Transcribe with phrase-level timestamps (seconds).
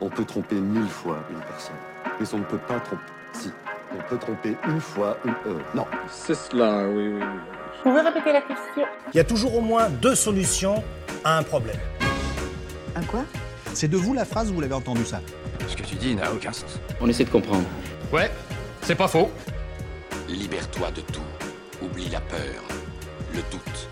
[0.00, 1.74] On peut tromper mille fois une personne,
[2.18, 3.02] mais on ne peut pas tromper.
[3.32, 3.50] Si,
[3.92, 5.34] on peut tromper une fois une.
[5.46, 5.86] Euh, non.
[6.10, 7.20] C'est cela, oui, oui.
[7.20, 7.26] oui.
[7.84, 10.82] Vous pouvez répéter la question Il y a toujours au moins deux solutions
[11.24, 11.78] à un problème.
[12.96, 13.24] Un quoi?
[13.74, 15.20] C'est de vous la phrase ou vous l'avez entendu ça
[15.68, 16.78] Ce que tu dis n'a aucun sens.
[17.00, 17.64] On essaie de comprendre.
[18.12, 18.30] Ouais,
[18.82, 19.30] c'est pas faux.
[20.28, 21.20] Libère-toi de tout.
[21.82, 22.62] Oublie la peur,
[23.34, 23.88] le doute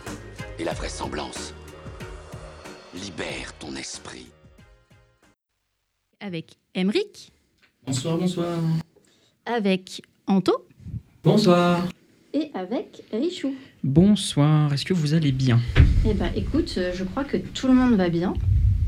[0.59, 1.55] et la vraisemblance.
[2.95, 4.31] Libère ton esprit.
[6.21, 7.31] Avec Emric,
[7.87, 8.59] Bonsoir, bonsoir.
[9.47, 10.67] avec Anto
[11.23, 11.87] Bonsoir.
[12.35, 13.55] et avec Richou.
[13.85, 15.61] Bonsoir, est-ce que vous allez bien?
[16.05, 18.35] Eh ben écoute, euh, je crois que tout le monde va bien.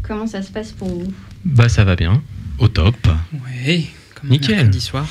[0.02, 1.12] Comment ça se passe pour vous?
[1.44, 2.22] Bah ça va bien,
[2.58, 2.96] au top.
[3.44, 3.84] Ouais,
[4.20, 4.56] comme Nickel.
[4.56, 5.08] mercredi soir.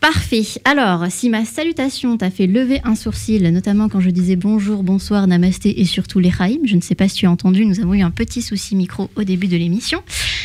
[0.00, 0.44] Parfait.
[0.64, 5.26] Alors, si ma salutation t'a fait lever un sourcil, notamment quand je disais bonjour, bonsoir,
[5.26, 6.30] namasté et surtout les
[6.64, 9.10] je ne sais pas si tu as entendu, nous avons eu un petit souci micro
[9.16, 10.02] au début de l'émission.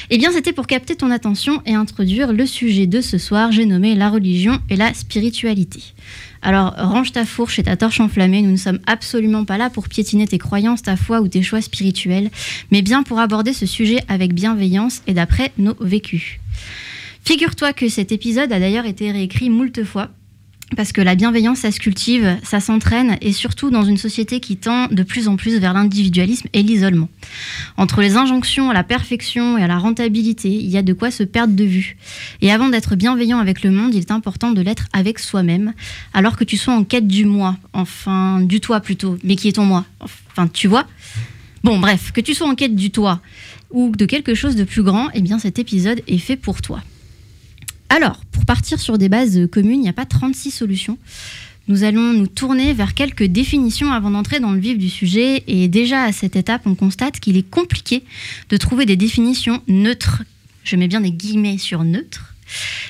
[0.10, 3.66] Eh bien, c'était pour capter ton attention et introduire le sujet de ce soir, j'ai
[3.66, 5.82] nommé la religion et la spiritualité.
[6.42, 9.88] Alors, range ta fourche et ta torche enflammée, nous ne sommes absolument pas là pour
[9.88, 12.32] piétiner tes croyances, ta foi ou tes choix spirituels,
[12.72, 16.40] mais bien pour aborder ce sujet avec bienveillance et d'après nos vécus.
[17.24, 20.10] Figure-toi que cet épisode a d'ailleurs été réécrit moult fois.
[20.76, 24.58] Parce que la bienveillance, ça se cultive, ça s'entraîne, et surtout dans une société qui
[24.58, 27.10] tend de plus en plus vers l'individualisme et l'isolement.
[27.78, 31.12] Entre les injonctions à la perfection et à la rentabilité, il y a de quoi
[31.12, 31.96] se perdre de vue.
[32.42, 35.74] Et avant d'être bienveillant avec le monde, il est important de l'être avec soi-même,
[36.14, 39.54] alors que tu sois en quête du moi, enfin du toi plutôt, mais qui est
[39.54, 39.86] ton moi.
[40.00, 40.88] Enfin, tu vois?
[41.64, 43.22] Bon, bref, que tu sois en quête du toi
[43.72, 46.82] ou de quelque chose de plus grand, eh bien cet épisode est fait pour toi.
[47.96, 50.98] Alors, pour partir sur des bases communes, il n'y a pas 36 solutions.
[51.68, 55.44] Nous allons nous tourner vers quelques définitions avant d'entrer dans le vif du sujet.
[55.46, 58.02] Et déjà à cette étape, on constate qu'il est compliqué
[58.50, 60.24] de trouver des définitions neutres,
[60.64, 62.34] je mets bien des guillemets sur neutres,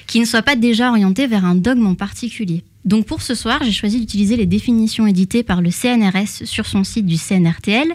[0.07, 2.63] qui ne soient pas déjà orientées vers un dogme en particulier.
[2.85, 6.85] Donc pour ce soir, j'ai choisi d'utiliser les définitions éditées par le CNRS sur son
[6.85, 7.91] site du CNRTL,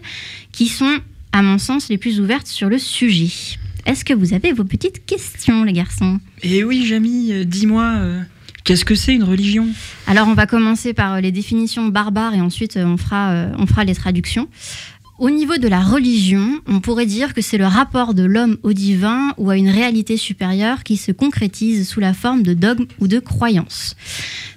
[0.52, 0.98] qui sont,
[1.32, 3.30] à mon sens, les plus ouvertes sur le sujet.
[3.86, 6.20] Est-ce que vous avez vos petites questions, les garçons?
[6.42, 8.20] Et oui, Jamy, euh, dis-moi, euh,
[8.64, 9.66] qu'est-ce que c'est une religion?
[10.06, 13.66] Alors, on va commencer par euh, les définitions barbares et ensuite on fera, euh, on
[13.66, 14.48] fera les traductions.
[15.18, 18.72] Au niveau de la religion, on pourrait dire que c'est le rapport de l'homme au
[18.72, 23.08] divin ou à une réalité supérieure qui se concrétise sous la forme de dogmes ou
[23.08, 23.96] de croyances.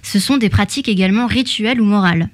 [0.02, 2.28] Ce sont des pratiques également rituelles ou morales.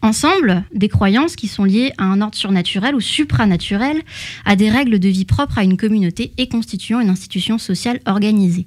[0.00, 4.00] Ensemble, des croyances qui sont liées à un ordre surnaturel ou supranaturel,
[4.44, 8.66] à des règles de vie propres à une communauté et constituant une institution sociale organisée.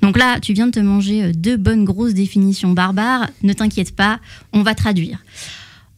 [0.00, 3.94] Donc là, tu viens de te manger euh, deux bonnes grosses définitions barbares, ne t'inquiète
[3.94, 4.18] pas,
[4.52, 5.22] on va traduire.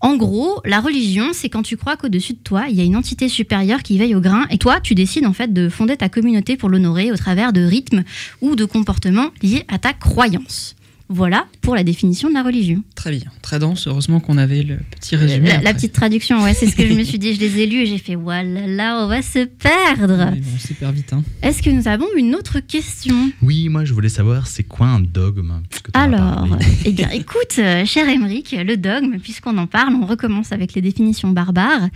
[0.00, 2.97] En gros, la religion, c'est quand tu crois qu'au-dessus de toi, il y a une
[2.97, 6.11] entité supérieure qui veille au grain, et toi, tu décides en fait de fonder ta
[6.11, 8.05] communauté pour l'honorer au travers de rythmes
[8.43, 10.77] ou de comportements liés à ta croyance.
[11.10, 12.82] Voilà pour la définition de la religion.
[12.94, 15.50] Très bien, très dense, heureusement qu'on avait le petit résumé.
[15.62, 17.34] La, petite traduction, ouais, c'est ce que je me suis dit.
[17.34, 20.31] Je les ai lus et j'ai fait, voilà, là, on va se perdre.
[20.32, 21.22] Oui, bon, on s'y perd vite, hein.
[21.42, 23.31] Est-ce que nous avons une autre question?
[23.42, 25.60] Oui, moi je voulais savoir c'est quoi un dogme?
[25.92, 26.48] Alors,
[26.87, 30.81] eh bien, écoute, euh, cher Émeric, le dogme, puisqu'on en parle, on recommence avec les
[30.81, 31.88] définitions barbares.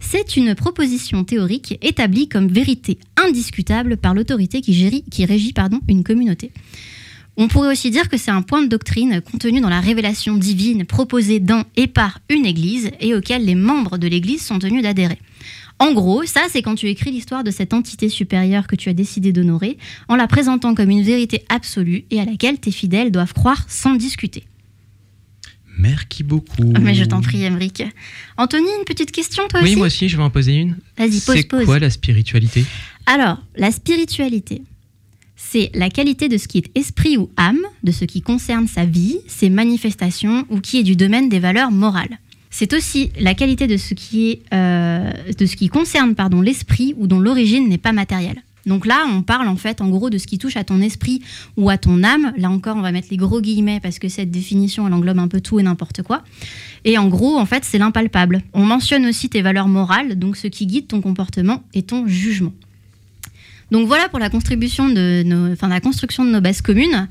[0.00, 5.80] C'est une proposition théorique établie comme vérité indiscutable par l'autorité qui, gérit- qui régit pardon,
[5.88, 6.52] une communauté.
[7.36, 10.84] On pourrait aussi dire que c'est un point de doctrine contenu dans la révélation divine
[10.84, 15.18] proposée dans et par une église et auquel les membres de l'église sont tenus d'adhérer.
[15.78, 18.92] En gros, ça, c'est quand tu écris l'histoire de cette entité supérieure que tu as
[18.92, 19.78] décidé d'honorer
[20.08, 23.94] en la présentant comme une vérité absolue et à laquelle tes fidèles doivent croire sans
[23.94, 24.44] discuter.
[25.78, 26.72] Merci beaucoup.
[26.76, 27.82] Ah, Mais je t'en prie, Emeric.
[28.36, 30.76] Anthony, une petite question, toi Oui, aussi moi aussi je vais en poser une.
[30.98, 31.64] Vas-y, pose, C'est pose.
[31.64, 32.64] quoi la spiritualité?
[33.06, 34.62] Alors, la spiritualité,
[35.50, 38.84] c'est la qualité de ce qui est esprit ou âme, de ce qui concerne sa
[38.84, 42.18] vie, ses manifestations ou qui est du domaine des valeurs morales.
[42.50, 46.94] C'est aussi la qualité de ce qui, est, euh, de ce qui concerne pardon, l'esprit
[46.96, 48.42] ou dont l'origine n'est pas matérielle.
[48.64, 51.20] Donc là, on parle en fait en gros de ce qui touche à ton esprit
[51.56, 52.32] ou à ton âme.
[52.36, 55.28] Là encore, on va mettre les gros guillemets parce que cette définition, elle englobe un
[55.28, 56.22] peu tout et n'importe quoi.
[56.84, 58.42] Et en gros, en fait, c'est l'impalpable.
[58.54, 62.52] On mentionne aussi tes valeurs morales, donc ce qui guide ton comportement et ton jugement.
[63.72, 67.08] Donc voilà pour la contribution de nos, enfin, la construction de nos bases communes.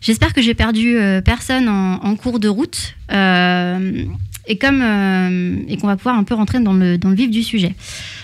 [0.00, 4.04] J'espère que j'ai perdu euh, personne en, cours de route euh,
[4.48, 7.74] euh, et qu'on va pouvoir un peu rentrer dans le, vif du sujet.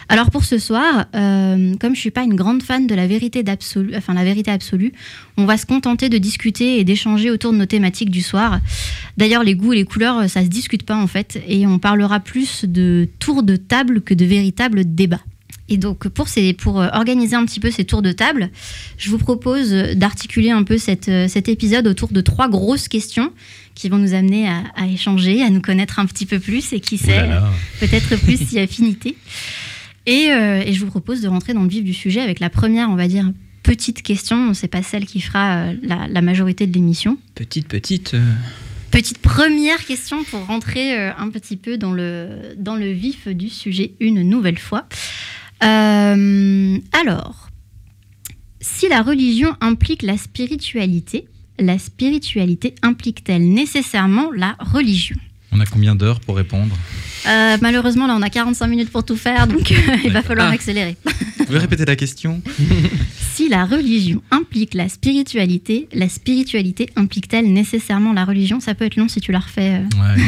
[0.09, 3.93] Alors pour ce soir, comme je suis pas une grande fan de la vérité d'absolu,
[3.97, 4.93] enfin la vérité absolue,
[5.37, 8.61] on va se contenter de discuter et d'échanger autour de nos thématiques du soir.
[9.17, 12.21] D'ailleurs, les goûts et les couleurs, ça se discute pas en fait, et on parlera
[12.21, 15.21] plus de tour de table que de véritable débat.
[15.71, 18.51] Et donc, pour, ces, pour euh, organiser un petit peu ces tours de table,
[18.99, 23.33] je vous propose d'articuler un peu cette, euh, cet épisode autour de trois grosses questions
[23.77, 26.81] qui vont nous amener à, à échanger, à nous connaître un petit peu plus et
[26.81, 27.31] qui sait,
[27.79, 29.17] peut-être plus si affinité.
[30.07, 32.51] Et, euh, et, je vous propose de rentrer dans le vif du sujet avec la
[32.51, 33.31] première, on va dire,
[33.63, 34.53] petite question.
[34.55, 37.17] C'est pas celle qui fera la, la majorité de l'émission.
[37.37, 38.17] Petite, petite.
[38.91, 43.93] Petite première question pour rentrer un petit peu dans le, dans le vif du sujet
[44.01, 44.89] une nouvelle fois.
[45.63, 47.51] Euh, alors,
[48.61, 51.27] si la religion implique la spiritualité,
[51.59, 55.17] la spiritualité implique-t-elle nécessairement la religion?
[55.53, 56.77] On a combien d'heures pour répondre?
[57.27, 59.71] Euh, Malheureusement, là, on a 45 minutes pour tout faire, donc
[60.05, 60.55] il va falloir ah.
[60.55, 60.97] accélérer.
[61.39, 62.41] Vous pouvez répéter la question?
[63.33, 68.61] Si la religion implique la spiritualité, la spiritualité implique-t-elle nécessairement la religion?
[68.61, 69.77] Ça peut être long si tu la refais.
[69.77, 69.99] Euh.
[69.99, 70.23] Ouais.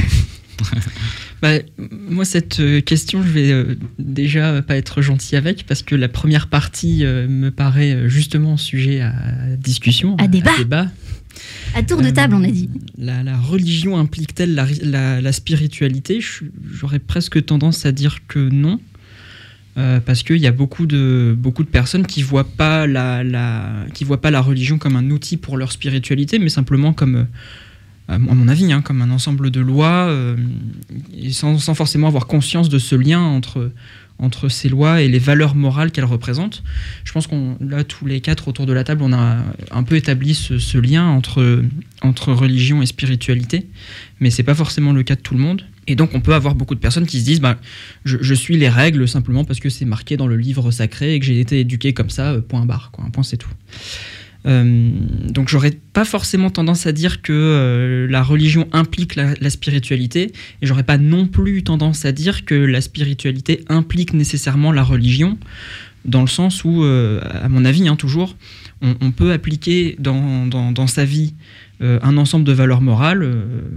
[1.43, 5.97] Bah, moi, cette euh, question, je vais euh, déjà pas être gentil avec parce que
[5.97, 9.12] la première partie euh, me paraît justement sujet à
[9.59, 10.53] discussion, à, débat.
[10.55, 10.87] À, débat.
[11.75, 12.71] à tour de table, on a dit.
[12.97, 16.21] La, religion implique-t-elle la, la, spiritualité?
[16.73, 18.79] J'aurais presque tendance à dire que non.
[19.75, 23.25] parce qu'il y a beaucoup de, beaucoup de personnes qui ne voient, pas la,
[23.94, 27.27] qui voient pas la religion comme un outil pour leur spiritualité, mais simplement comme
[28.12, 30.37] à mon avis, hein, comme un ensemble de lois, euh,
[31.31, 33.70] sans, forcément avoir conscience de ce lien entre,
[34.19, 36.62] entre ces lois et les valeurs morales qu'elles représentent.
[37.05, 39.38] Je pense qu'on, là, tous les quatre autour de la table, on a
[39.70, 41.62] un peu établi ce, lien entre,
[42.03, 43.69] entre religion et spiritualité,
[44.20, 45.65] mais c'est pas forcément le cas de tout le monde.
[45.88, 47.58] Et donc, on peut avoir beaucoup de personnes qui se disent bah,
[48.05, 51.26] je, suis les règles simplement parce que c'est marqué dans le livre sacré et que
[51.26, 53.50] j'ai été éduqué comme ça, euh, point barre, un point c'est tout.
[54.47, 54.91] Euh,
[55.29, 60.67] donc j'aurais pas forcément tendance à dire que euh, la religion implique la, spiritualité, et
[60.67, 65.39] j'aurais pas non plus tendance à dire que la spiritualité implique nécessairement la religion,
[66.05, 68.37] dans le sens où, euh, à mon avis, hein, toujours,
[68.81, 71.35] on, peut appliquer dans, dans, sa vie
[71.81, 73.25] un ensemble de valeurs morales.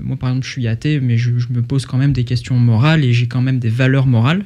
[0.01, 3.05] moi, par exemple, je suis athée, mais je, me pose quand même des questions morales
[3.05, 4.45] et j'ai quand même des valeurs morales.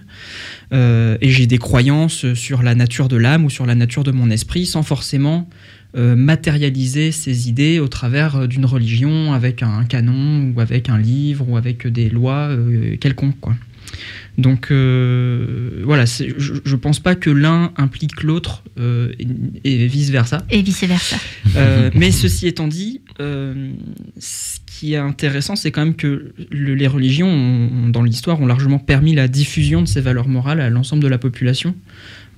[0.74, 4.30] et j'ai des croyances sur la nature de l'âme ou sur la nature de mon
[4.30, 5.48] esprit sans forcément
[5.98, 11.00] euh, matérialiser ces idées au travers euh, d'une religion avec un canon ou avec un
[11.00, 13.40] livre ou avec des lois euh, quelconques.
[13.40, 13.56] Quoi.
[14.38, 20.46] Donc voilà, je ne pense pas que l'un implique l'autre et, vice-versa.
[20.50, 21.18] Et vice-versa.
[21.96, 28.04] mais ceci étant dit, ce qui est intéressant, c'est quand même que les religions, dans
[28.04, 31.76] l'histoire, ont largement permis la diffusion de ces valeurs morales à l'ensemble de la population.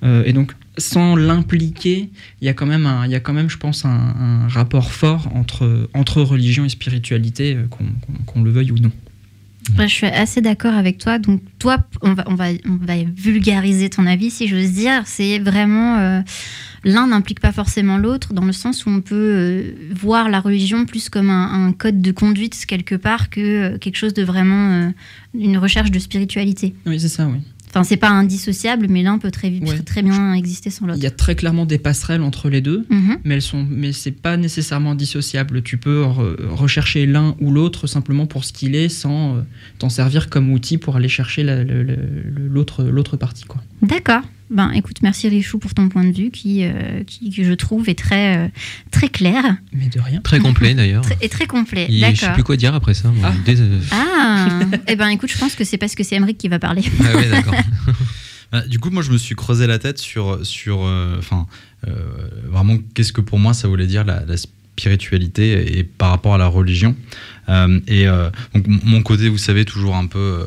[0.02, 2.10] et donc sans l'impliquer,
[2.40, 5.28] il y a quand même, il y a quand même je pense, un, rapport fort
[5.34, 7.66] entre, entre religion et spiritualité, euh,
[8.26, 8.90] qu'on le veuille ou non.
[9.78, 11.18] je suis assez d'accord avec toi.
[11.18, 15.02] Donc, toi, on va, on va, on va vulgariser ton avis, si j'ose dire.
[15.04, 15.98] C'est vraiment.
[15.98, 16.20] Euh,
[16.84, 20.84] l'un n'implique pas forcément l'autre, dans le sens où on peut euh, voir la religion
[20.84, 24.92] plus comme un, code de conduite, quelque part, que quelque chose de vraiment.
[25.34, 26.74] une recherche de spiritualité.
[26.86, 27.40] Oui, c'est ça, oui.
[27.74, 29.50] Enfin, c'est pas indissociable, mais l'un peut très,
[29.86, 30.98] très, bien exister sans l'autre.
[30.98, 33.16] Il y a très clairement des passerelles entre les deux, mhm.
[33.24, 35.62] mais elles sont, mais c'est pas nécessairement dissociable.
[35.62, 39.40] Tu peux rechercher l'un ou l'autre simplement pour ce qu'il est, sans euh,
[39.78, 43.62] t'en servir comme outil pour aller chercher l'autre, l'autre partie, quoi.
[43.80, 44.20] D'accord.
[44.52, 47.98] Ben, écoute, merci Richou pour ton point de vue qui, euh, qui je trouve, est
[47.98, 48.48] très, euh,
[48.90, 49.56] très clair.
[49.72, 50.20] Mais de rien.
[50.20, 51.04] Très complet d'ailleurs.
[51.22, 51.86] Et très complet.
[51.88, 53.10] Je sais plus quoi dire après ça.
[53.24, 53.32] Ah,
[53.92, 54.60] ah.
[54.88, 56.82] eh ben écoute, je pense que c'est parce que c'est Emmerich qui va parler.
[57.00, 57.54] Ah oui, d'accord.
[58.52, 61.46] Bah, du coup, moi, je me suis creusé la tête sur, sur euh, enfin,
[62.50, 64.36] vraiment, qu'est-ce que pour moi ça voulait dire la,
[64.76, 66.94] spiritualité et par rapport à la religion.
[67.48, 68.04] et
[68.54, 70.44] donc, mon côté, vous savez, toujours un peu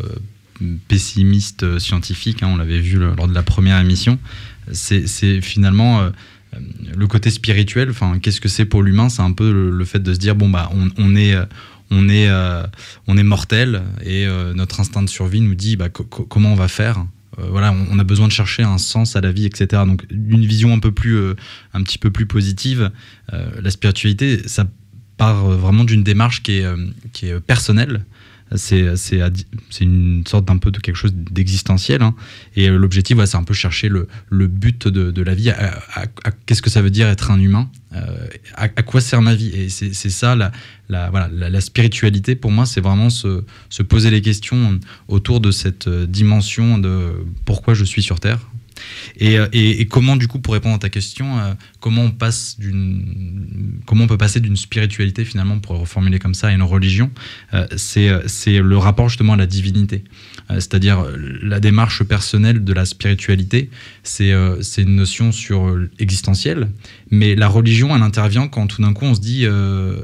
[0.87, 4.19] pessimiste euh, scientifique, hein, on l'avait vu lors de la première émission,
[4.71, 6.09] c'est finalement euh,
[6.95, 7.89] le côté spirituel.
[7.89, 9.09] Enfin, qu'est-ce que c'est pour l'humain?
[9.09, 11.35] C'est un peu le, fait de se dire bon bah on, est
[11.91, 12.29] on est
[13.07, 16.67] on est mortel et euh, notre instinct de survie nous dit bah, comment on va
[16.67, 17.05] faire?
[17.37, 19.81] voilà, on, a besoin de chercher un sens à la vie, etc.
[19.85, 21.19] Donc, d'une vision un peu plus,
[21.73, 22.91] un petit peu plus positive,
[23.33, 24.65] la spiritualité, ça
[25.17, 26.65] part vraiment d'une démarche qui est,
[27.11, 28.05] qui est personnelle
[28.53, 28.85] c'est
[29.81, 32.01] une sorte d'un peu de quelque chose d'existentiel.
[32.01, 32.15] Hein.
[32.55, 35.51] Et euh, l'objectif, c'est un peu chercher le, le but de, la vie.
[36.45, 37.69] Qu'est-ce que ça veut dire être un humain?
[37.93, 39.49] Euh, à, quoi sert ma vie?
[39.49, 40.51] Et c'est ça, la,
[40.89, 45.51] la, voilà, la, spiritualité, pour moi, c'est vraiment se, se, poser les questions autour de
[45.51, 47.13] cette euh, dimension de
[47.45, 48.39] pourquoi je suis sur Terre.
[49.17, 52.57] Et, euh, et, comment, du coup, pour répondre à ta question, euh, comment on passe
[53.85, 57.11] comment on peut passer d'une spiritualité finalement, pour reformuler comme ça, à une religion,
[57.53, 60.03] euh, c'est, le rapport justement à la divinité.
[60.49, 61.05] C'est-à-dire
[61.41, 63.69] la démarche personnelle de la spiritualité,
[64.03, 66.69] c'est, c'est une notion sur existentielle,
[67.09, 69.45] mais la religion, elle intervient quand tout d'un coup on se dit,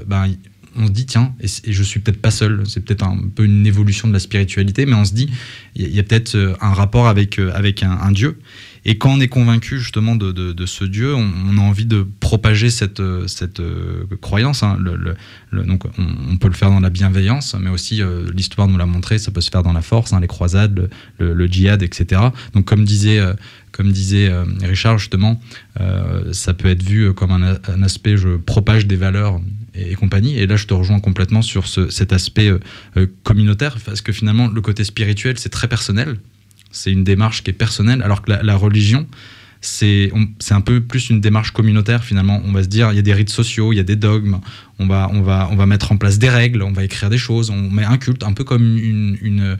[0.07, 0.27] ben,
[0.75, 3.43] on se dit tiens, et, et je suis peut-être pas seul, c'est peut-être un peu
[3.45, 5.29] une évolution de la spiritualité, mais on se dit
[5.75, 8.37] il y, a peut-être un rapport avec, avec un, Dieu.
[8.83, 13.01] Et quand on est convaincu justement de, ce Dieu, on, a envie de propager cette,
[13.27, 14.63] cette euh, croyance.
[14.63, 14.77] Hein.
[15.53, 19.17] Donc on, peut le faire dans la bienveillance, mais aussi euh, l'histoire nous l'a montré,
[19.17, 22.21] ça peut se faire dans la force, hein, les croisades, le, djihad, etc.
[22.53, 23.33] Donc comme disait, euh,
[23.71, 25.39] comme disait euh, Richard justement,
[25.79, 29.39] euh, ça peut être vu comme un, un, aspect, je propage des valeurs
[29.81, 30.37] et, et, compagnie.
[30.37, 32.51] Et là, je te rejoins complètement sur ce, cet aspect
[33.23, 36.17] communautaire, parce que finalement, le côté spirituel, c'est très personnel
[36.71, 39.07] c'est une démarche qui est personnelle, alors que la, la religion,
[39.59, 40.11] c'est
[40.49, 42.41] un peu plus une démarche communautaire finalement.
[42.45, 44.39] On va se dire, il y a des rites sociaux, il y a des dogmes,
[44.79, 47.19] on va, on va, on va mettre en place des règles, on va écrire des
[47.19, 49.57] choses, on met un culte, un peu comme une, une,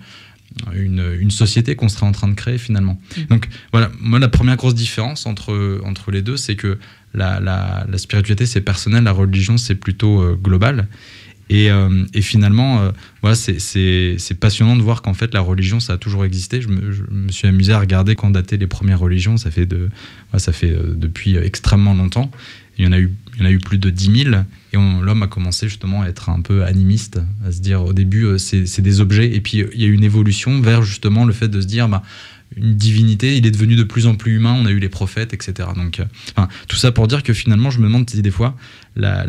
[0.74, 3.00] une, une société qu'on serait en train de créer finalement.
[3.16, 3.22] Mmh.
[3.30, 6.80] Donc voilà, moi la première grosse différence entre, entre les deux, c'est que
[7.14, 10.88] la, la, la spiritualité c'est personnel, la religion c'est plutôt euh, global.
[11.50, 12.92] Et, euh, et, finalement, euh,
[13.22, 16.62] voilà, c'est passionnant de voir qu'en fait, la religion, ça a toujours existé.
[16.62, 19.36] Je me, je me, suis amusé à regarder quand dataient les premières religions.
[19.36, 19.90] Ça fait, de,
[20.38, 22.32] ça fait depuis extrêmement longtemps.
[22.78, 24.36] Il y, en a eu, il y en a eu plus de 10 000.
[24.72, 28.40] Et l'homme a commencé justement à être un peu animiste, à se dire au début,
[28.40, 29.36] c'est des objets.
[29.36, 31.90] Et puis, il y a eu une évolution vers justement le fait de se dire,
[31.90, 32.02] bah,
[32.56, 35.34] une divinité, il est devenu de plus en plus humain, on a eu les prophètes,
[35.34, 35.70] etc.
[35.76, 38.56] Donc, euh, tout ça pour dire que finalement, je me demande si des fois,
[38.96, 39.26] la,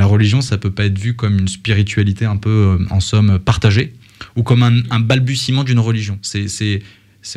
[0.00, 3.94] religion, ça peut pas être vu comme une spiritualité un peu, euh, en somme, partagée,
[4.36, 6.18] ou comme un, balbutiement d'une religion.
[6.22, 6.82] C'est, c'est,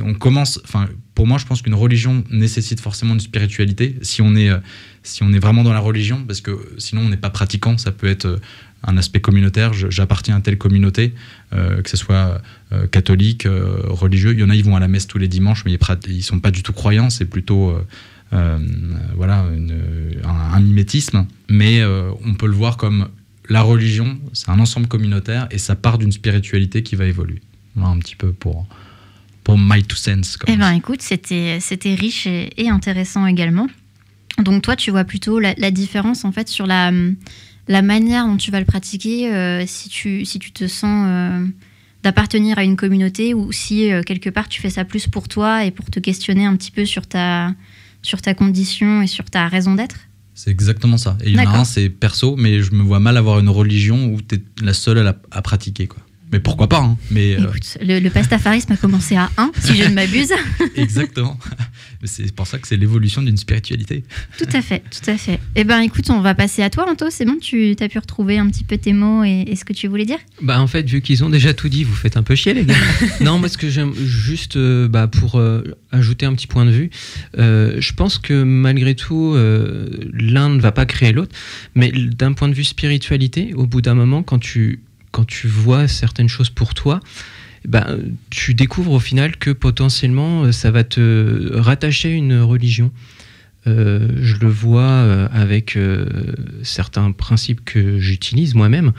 [0.01, 4.35] on commence, enfin, pour moi, je pense qu'une religion nécessite forcément une spiritualité, si on
[4.35, 4.59] est, euh,
[5.01, 7.91] si on est vraiment dans la religion, parce que sinon on n'est pas pratiquant, ça
[7.91, 8.39] peut être
[8.87, 11.13] un aspect communautaire, j'appartiens à telle communauté,
[11.53, 12.41] euh, que ce soit
[12.71, 14.31] euh, catholique, euh, religieux.
[14.31, 16.21] Il y en a, ils vont à la messe tous les dimanches, mais ils ne
[16.21, 17.77] sont pas du tout croyants, c'est plutôt
[18.31, 19.79] voilà, une,
[20.23, 21.27] un, un, mimétisme.
[21.49, 23.09] Mais on peut le voir comme
[23.49, 27.41] la religion, c'est un ensemble communautaire et ça part d'une spiritualité qui va évoluer.
[27.75, 28.67] Voilà un petit peu pour,
[29.43, 30.37] pour my two cents.
[30.47, 31.59] Eh bien, écoute, c'était
[31.93, 33.67] riche et, et, intéressant également.
[34.39, 36.91] Donc, toi, tu vois plutôt la, la différence en fait sur la
[37.67, 41.45] la manière dont tu vas le pratiquer, euh, si, tu, si tu te sens euh,
[42.03, 45.65] d'appartenir à une communauté ou si euh, quelque part tu fais ça plus pour toi
[45.65, 47.53] et pour te questionner un petit peu sur ta,
[48.01, 49.97] sur ta condition et sur ta raison d'être?
[50.33, 51.17] C'est exactement ça.
[51.23, 53.49] Et il y en a un, c'est perso, mais je me vois mal avoir une
[53.49, 55.87] religion où tu es la seule à, la, à pratiquer.
[55.87, 56.03] Quoi.
[56.31, 59.85] Mais pourquoi pas hein mais Écoute, le, le, pastafarisme a commencé à 1, si je
[59.85, 60.31] ne m'abuse.
[60.75, 61.39] Exactement.
[62.03, 64.03] C'est pour ça que c'est l'évolution d'une spiritualité.
[64.37, 65.39] Tout à fait, tout à fait.
[65.55, 67.07] Eh bien, écoute, on va passer à toi, Anto.
[67.09, 69.73] C'est bon, tu as pu retrouver un petit peu tes mots et, et ce que
[69.73, 70.19] tu voulais dire?
[70.41, 72.65] Bah, en fait, vu qu'ils ont déjà tout dit, vous faites un peu chier, les
[72.65, 72.75] gars.
[73.21, 76.89] non, parce que j'aime juste, euh, bah, pour euh, ajouter un petit point de vue,
[77.37, 81.35] euh, je pense que malgré tout, euh, l'un ne va pas créer l'autre.
[81.75, 85.87] Mais d'un point de vue spiritualité, au bout d'un moment, quand tu quand tu vois
[85.87, 86.99] certaines choses pour toi,
[87.67, 92.91] ben, tu découvres au final que potentiellement ça va te rattacher une religion.
[93.67, 96.05] Euh, je le vois avec euh,
[96.63, 98.93] certains principes que j'utilise moi-même.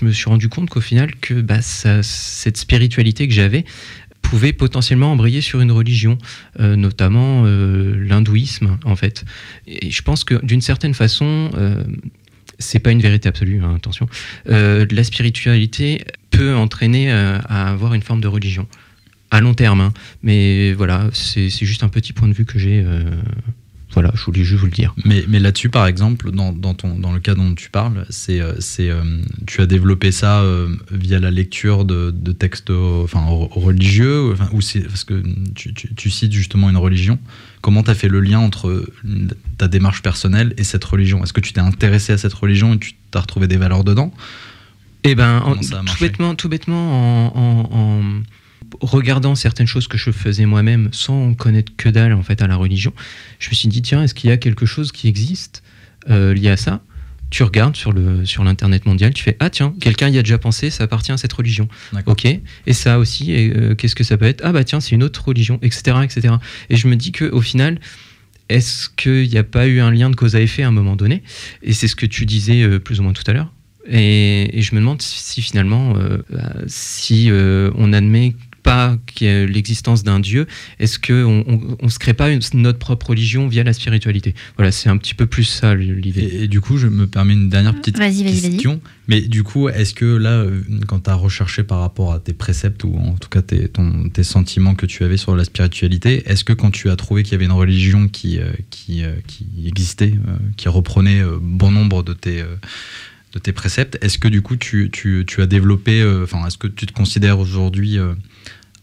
[0.00, 3.64] Je me suis rendu compte qu'au final, que bah, cette spiritualité que j'avais
[4.20, 6.18] pouvait potentiellement embrayer sur une religion,
[6.58, 9.24] euh, notamment l'hindouisme en fait.
[9.66, 11.50] Et je pense que d'une certaine façon,
[12.58, 14.08] c'est pas une vérité absolue, hein, attention.
[14.48, 18.66] Euh, la spiritualité peut entraîner euh, à avoir une forme de religion
[19.30, 19.92] à long terme, hein.
[20.22, 22.82] mais voilà, c'est juste un petit point de vue que j'ai.
[22.84, 23.02] Euh,
[23.92, 24.94] voilà, je voulais juste vous le dire.
[25.04, 29.02] Mais, là-dessus, par exemple, dans, dans, le cas dont tu parles, c'est, c'est, euh,
[29.46, 35.22] tu as développé ça euh, via la lecture de, textes religieux, enfin, ou parce que
[35.54, 37.18] tu, cites justement une religion.
[37.62, 38.86] Comment tu as fait le lien entre
[39.56, 41.24] ta démarche personnelle et cette religion?
[41.24, 44.12] Est-ce que tu t'es intéressé à cette religion et tu t'as retrouvé des valeurs dedans?
[45.04, 48.22] Eh ben, en, tout, bêtement, tout bêtement, en, en, en
[48.80, 52.56] regardant certaines choses que je faisais moi-même sans connaître que dalle en fait à la
[52.56, 52.92] religion,
[53.38, 55.62] je me suis dit tiens est-ce qu'il y a quelque chose qui existe
[56.10, 56.82] euh, lié à ça?
[57.30, 60.38] Tu regardes sur le sur l'internet mondial, tu fais ah tiens quelqu'un y a déjà
[60.38, 61.68] pensé, ça appartient à cette religion.
[62.06, 64.40] Ok et ça aussi euh, qu'est-ce que ça peut être?
[64.44, 66.34] Ah bah tiens c'est une autre religion etc etc.
[66.70, 67.80] Et je me dis que au final
[68.48, 70.96] est-ce qu'il n'y a pas eu un lien de cause à effet à un moment
[70.96, 71.22] donné?
[71.62, 73.52] Et c'est ce que tu disais euh, plus ou moins tout à l'heure.
[73.90, 76.18] Et, et, je me demande si, finalement, euh,
[76.66, 80.46] si euh, on admet pas y l'existence d'un Dieu,
[80.78, 84.34] est-ce qu'on on, on se crée pas une- notre propre religion via la spiritualité?
[84.56, 86.20] Voilà, c'est un petit peu plus ça l'idée.
[86.20, 88.50] Et, et du coup, je me permets une dernière petite Vas-y, vas-y, vas-y.
[88.52, 88.80] question.
[89.06, 92.34] Mais du coup, est-ce que là, euh, quand tu as recherché par rapport à tes
[92.34, 96.24] préceptes ou en tout cas tes, ton- tes sentiments que tu avais sur la spiritualité,
[96.26, 100.12] est-ce que quand tu as trouvé qu'il y avait une religion qui, qui, qui existait,
[100.58, 102.56] qui reprenait bon nombre de tes, euh,
[103.34, 106.56] de tes préceptes, est-ce que du coup tu, tu- tu as développé, euh, enfin, est-ce
[106.58, 108.14] que tu te considères aujourd'hui euh,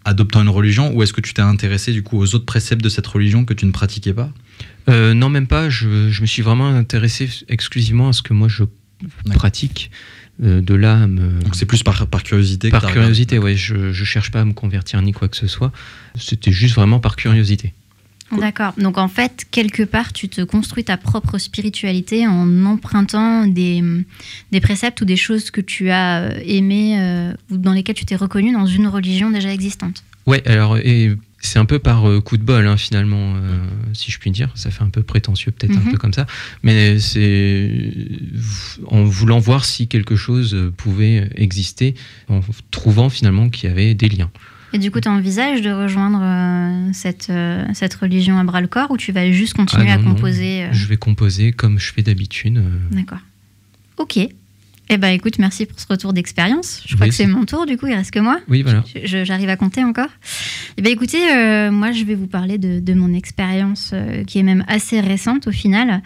[0.05, 2.89] adoptant une religion ou est-ce que tu t'es intéressé du coup aux autres préceptes de
[2.89, 4.31] cette religion que tu ne pratiquais pas?
[4.87, 5.69] Euh, non, même pas.
[5.69, 8.63] Je, je me suis vraiment intéressé exclusivement à ce que moi je
[9.33, 9.89] pratique.
[10.43, 13.55] euh, de là à me- Donc c'est plus par, par curiosité Par curiosité, ouais.
[13.55, 15.71] Je, je cherche pas à me convertir ni quoi que ce soit.
[16.19, 17.73] C'était juste vraiment par curiosité.
[18.39, 18.73] D'accord.
[18.77, 23.83] Donc en fait, quelque part, tu te construis ta propre spiritualité en empruntant des,
[24.51, 28.05] des préceptes ou des choses que tu as euh, aimées euh, ou dans lesquelles tu
[28.05, 30.03] t'es reconnu dans une religion déjà existante.
[30.25, 33.59] Ouais, alors, et c'est un peu par euh, coup de bol, hein, finalement, euh,
[33.93, 34.49] si je puis dire.
[34.55, 35.87] Ça fait un peu prétentieux, peut-être Mhm.
[35.87, 36.25] un peu comme ça.
[36.63, 37.93] Mais c'est
[38.87, 41.93] en voulant voir si quelque chose pouvait exister,
[42.29, 42.39] en
[42.71, 44.31] trouvant finalement qu'il y avait des liens.
[44.75, 48.67] Et du coup, tu envisages de rejoindre euh, cette, euh, cette religion à bras le
[48.67, 51.79] corps ou tu vas juste continuer Ah à non, composer euh, Je vais composer comme
[51.79, 52.61] je fais d'habitude.
[52.91, 53.19] D'accord.
[53.95, 54.19] Ok.
[54.89, 56.83] Eh ben écoute, merci pour ce retour d'expérience.
[56.85, 58.39] Je crois que c'est mon tour, du coup, il reste que moi.
[58.49, 58.83] Oui, voilà.
[59.05, 60.09] J'arrive à compter encore.
[60.77, 64.39] Eh ben écoutez, euh, moi je vais vous parler de, de mon expérience euh, qui
[64.39, 66.03] est même assez récente au final.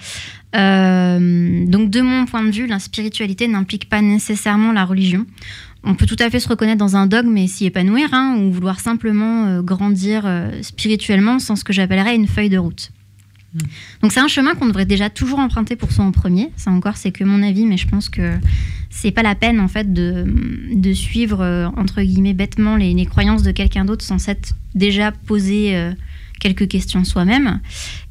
[0.55, 5.25] Euh, donc de mon point de vue, la spiritualité n'implique pas nécessairement la religion.
[5.83, 8.51] On peut tout à fait se reconnaître dans un dogme et s'y épanouir, hein, ou
[8.51, 12.91] vouloir simplement euh, grandir euh, spirituellement sans ce que j'appellerais une feuille de route.
[14.03, 16.51] Donc c'est un chemin qu'on devrait déjà toujours emprunter pour soi en premier.
[16.55, 18.33] Ça encore, c'est que mon avis, mais je pense que
[18.91, 20.25] c'est pas la peine en fait de,
[20.71, 25.11] de suivre euh, entre guillemets bêtement les, les croyances de quelqu'un d'autre sans s'être déjà
[25.11, 25.91] posé
[26.39, 27.59] quelques questions soi-même.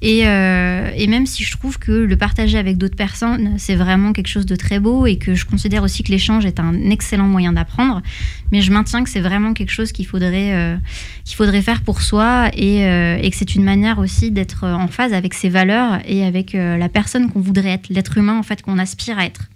[0.02, 4.12] Et, euh, et même si je trouve que le partager avec d'autres personnes, c'est vraiment
[4.12, 7.26] quelque chose de très beau et que je considère aussi que l'échange est un excellent
[7.26, 8.02] moyen d'apprendre,
[8.52, 10.76] mais je maintiens que c'est vraiment quelque chose qu'il faudrait, euh,
[11.24, 14.88] qu'il faudrait faire pour soi et, euh, et que c'est une manière aussi d'être en
[14.88, 18.62] phase avec ses valeurs et avec la personne qu'on voudrait être, l'être humain en fait
[18.62, 19.48] qu'on aspire à être.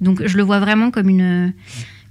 [0.00, 1.52] Donc je le vois vraiment comme une,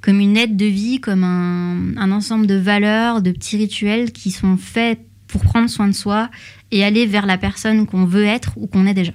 [0.02, 4.32] comme une aide de vie, comme un, un ensemble de valeurs, de petits rituels qui
[4.32, 5.00] sont faits
[5.32, 6.30] pour prendre soin de soi
[6.72, 9.14] et aller vers la personne qu'on veut être ou qu'on est déjà.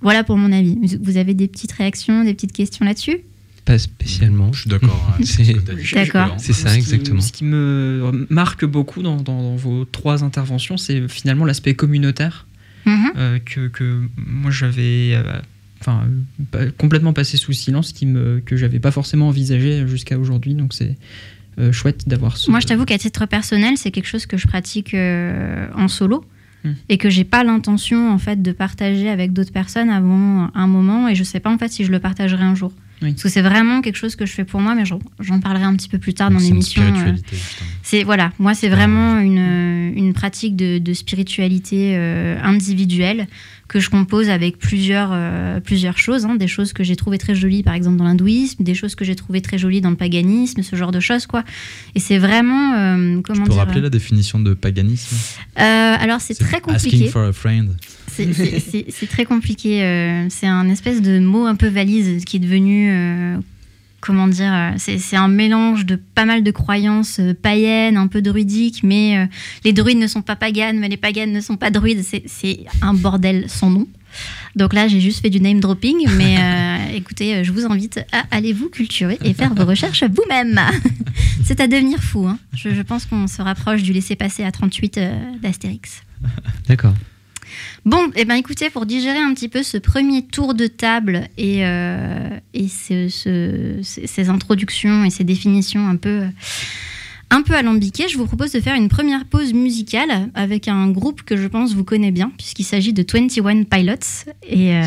[0.00, 0.78] Voilà pour mon avis.
[1.02, 3.18] Vous avez des petites réactions, des petites questions là-dessus?
[3.64, 4.52] Pas spécialement.
[4.52, 5.10] Je suis d'accord.
[5.18, 5.24] hein.
[5.94, 6.34] D'accord.
[6.38, 7.20] C'est ça, Ce qui- exactement.
[7.22, 12.46] Ce qui me marque beaucoup dans, dans- dans vos trois interventions, c'est finalement l'aspect communautaire
[12.86, 13.12] Mhm.
[13.16, 15.22] euh, que, que moi j'avais euh,
[15.80, 16.02] enfin,
[16.76, 20.52] complètement passé sous silence, qui me, que j'avais pas forcément envisagé jusqu'à aujourd'hui.
[20.54, 20.96] Donc c'est
[21.58, 22.50] euh, chouette d'avoir ce.
[22.50, 26.24] Moi, je t'avoue qu'à titre personnel, c'est quelque chose que je pratique euh, en solo
[26.64, 26.72] Hmm.
[26.88, 31.08] et que j'ai pas l'intention en fait de partager avec d'autres personnes avant un moment
[31.10, 32.72] et je sais pas en fait si je le partagerai un jour.
[33.02, 33.10] Oui.
[33.10, 35.76] Parce que c'est vraiment quelque chose que je fais pour moi, mais j'en parlerai un
[35.76, 36.80] petit peu plus tard Donc, dans l'émission.
[36.82, 37.12] euh.
[37.82, 43.26] C'est voilà, moi c'est vraiment une, une pratique de, de spiritualité euh, individuelle
[43.68, 47.34] que je compose avec plusieurs, euh, plusieurs choses, hein, des choses que j'ai trouvées très
[47.34, 50.62] jolies par exemple dans l'hindouisme, des choses que j'ai trouvées très jolies dans le paganisme,
[50.62, 51.44] ce genre de choses quoi.
[51.94, 55.16] Et c'est vraiment euh, comment Tu peux rappeler la définition de paganisme?
[55.58, 56.96] Euh, Alors c'est très compliqué.
[56.96, 57.76] Asking for a friend.
[58.08, 59.82] C'est- très compliqué.
[59.82, 62.90] euh, c'est un espèce de mot un peu valise qui est devenu.
[64.04, 68.06] Comment dire euh, C'est c'est un mélange de pas mal de croyances euh, païennes, un
[68.06, 69.26] peu druidiques, mais euh,
[69.64, 72.02] les druides ne sont pas paganes, mais les paganes ne sont pas druides.
[72.04, 73.86] C'est- C'est un bordel sans nom.
[74.54, 78.24] Donc là, j'ai juste fait du name dropping, mais euh, écoutez, je vous invite à
[78.30, 80.60] aller vous culturer et faire vos recherches vous-même.
[81.44, 82.26] C'est à devenir fou.
[82.26, 82.38] hein.
[82.54, 85.12] Je, je pense qu'on se rapproche du laisser-passer à 38 euh,
[85.42, 86.02] d'Astérix.
[86.68, 86.94] D'accord.
[87.84, 91.66] Bon, eh ben écoutez, pour digérer un petit peu ce premier tour de table et,
[91.66, 96.22] euh, et ce- ce- ces introductions et ces définitions un peu,
[97.28, 101.22] un peu alambiquées, je vous propose de faire une première pause musicale avec un groupe
[101.24, 104.32] que je pense vous connaissez bien, puisqu'il s'agit de 21 Pilots.
[104.48, 104.82] Et, euh,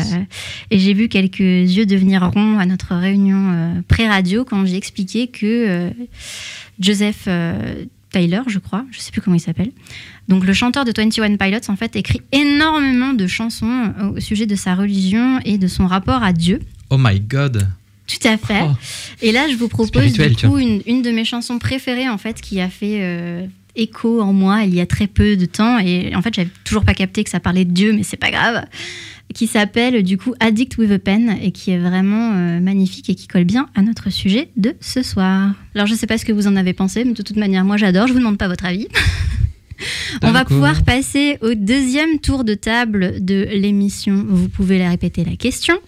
[0.72, 5.28] et j'ai vu quelques yeux devenir ronds à notre réunion euh, pré-radio quand j'ai expliqué
[5.28, 5.90] que
[6.80, 7.28] Joseph
[8.10, 9.70] Tyler, je crois, je sais plus comment il s'appelle,
[10.28, 14.46] donc le chanteur de 21 Pilots en fait écrit énormément de chansons euh, au sujet
[14.46, 16.60] de sa religion et de son rapport à Dieu.
[16.90, 17.68] Oh my god.
[18.06, 18.62] Tout à fait.
[18.62, 18.72] Oh.
[19.20, 22.40] Et là, je vous propose du coup une, une de mes chansons préférées en fait
[22.40, 26.14] qui a fait euh, écho en moi il y a très peu de temps et
[26.14, 28.64] en fait j'avais toujours pas capté que ça parlait de Dieu mais c'est pas grave.
[29.34, 33.14] Qui s'appelle du coup Addict with a Pen et qui est vraiment euh, magnifique et
[33.14, 35.54] qui colle bien à notre sujet de ce soir.
[35.74, 37.76] Alors je sais pas ce que vous en avez pensé, mais de toute manière moi
[37.76, 38.88] j'adore, je vous demande pas votre avis.
[40.22, 44.24] On va pouvoir passer au deuxième tour de table de l'émission.
[44.28, 45.78] Vous pouvez la répéter la question.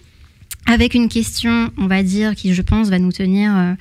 [0.67, 3.73] Avec une question, on va dire, qui je pense va nous tenir euh,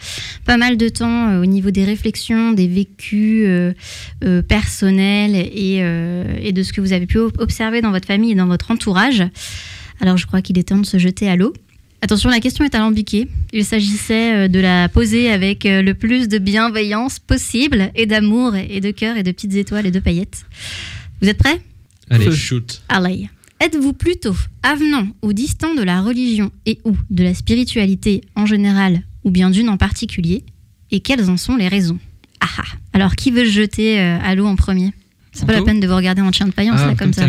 [0.44, 3.72] pas mal de temps euh, au niveau des réflexions, des vécus euh,
[4.24, 8.06] euh, personnels et, euh, et de ce que vous avez pu ob- observer dans votre
[8.06, 9.22] famille et dans votre entourage.
[10.00, 11.52] Alors je crois qu'il est temps de se jeter à l'eau.
[12.02, 13.28] Attention, la question est alambiquée.
[13.52, 18.90] Il s'agissait de la poser avec le plus de bienveillance possible et d'amour et de
[18.90, 20.46] cœur et de petites étoiles et de paillettes.
[21.20, 21.60] Vous êtes prêts?
[22.08, 22.80] Allez, shoot.
[22.88, 23.28] Allez.
[23.62, 29.02] Êtes-vous plutôt avenant ou distant de la religion et ou de la spiritualité en général
[29.22, 30.44] ou bien d'une en particulier?
[30.90, 31.98] Et quelles en sont les raisons?
[32.40, 32.62] Ah ah.
[32.94, 34.92] Alors, qui veut se jeter euh, à l'eau en premier?
[35.32, 37.26] C'est pas la peine de vous regarder en chien de faïence Ah, là comme ça.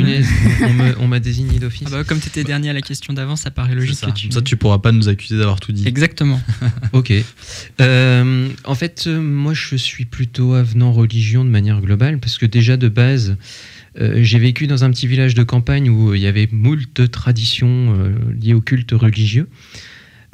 [1.00, 1.88] on, m'a désigné d'office.
[1.88, 4.08] Ah bah, comme tu étais dernier à la question d'avant, ça paraît logique Ça.
[4.08, 4.32] que tu.
[4.32, 5.88] ça, tu pourras pas nous accuser d'avoir tout dit.
[5.88, 6.42] Exactement.
[6.94, 7.14] Ok.
[7.80, 12.46] Euh, en fait, euh, moi, je suis plutôt avenant religion de manière globale, parce que
[12.46, 13.36] déjà de base, euh,
[13.96, 18.14] j'ai vécu dans un petit village de campagne où il y avait moult traditions euh,
[18.40, 19.50] liées au culte religieux.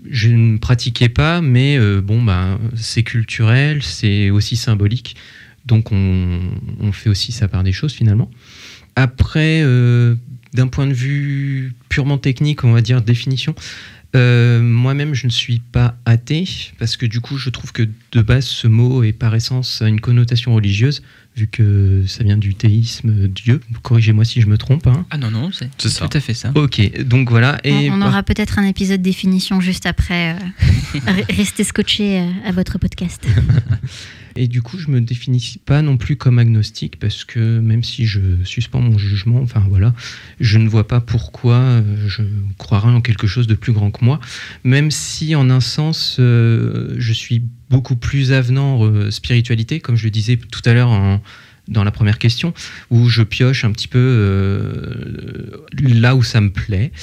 [0.09, 5.15] Je ne pratiquais pas, mais euh, bon, bah, c'est culturel, c'est aussi symbolique,
[5.65, 6.39] donc on,
[6.91, 8.29] fait aussi sa part des choses finalement.
[8.95, 10.15] Après, euh,
[10.53, 13.55] d'un point de vue purement technique, on va dire définition,
[14.15, 16.47] euh, moi-même, je ne suis pas athée,
[16.79, 19.99] parce que du coup, je trouve que de base, ce mot est par essence une
[19.99, 21.03] connotation religieuse,
[21.37, 23.61] vu que ça vient du théisme, Dieu.
[23.83, 24.87] Corrigez-moi si je me trompe.
[24.87, 25.05] hein.
[25.11, 26.07] Ah non, non, c'est ça.
[26.07, 26.51] tout à fait ça.
[26.55, 27.59] Ok, donc voilà.
[27.63, 30.33] Et on, on aura peut-être un épisode définition juste après.
[30.35, 30.39] euh,
[30.99, 33.25] re- restez scotché euh, à votre podcast.
[34.39, 38.05] Et du coup, je me définis pas non plus comme agnostique parce que même si
[38.05, 39.95] je suspends mon jugement, enfin voilà,
[40.39, 42.21] je ne vois pas pourquoi euh, je
[42.59, 44.19] croirais en quelque chose de plus grand que moi.
[44.63, 50.05] Même si en un sens, euh, je suis beaucoup plus avenant euh, spiritualité, comme je
[50.05, 51.21] le disais tout à l'heure en-
[51.67, 52.53] dans la première question,
[52.91, 56.93] où je pioche un petit peu euh, là où ça me plaît,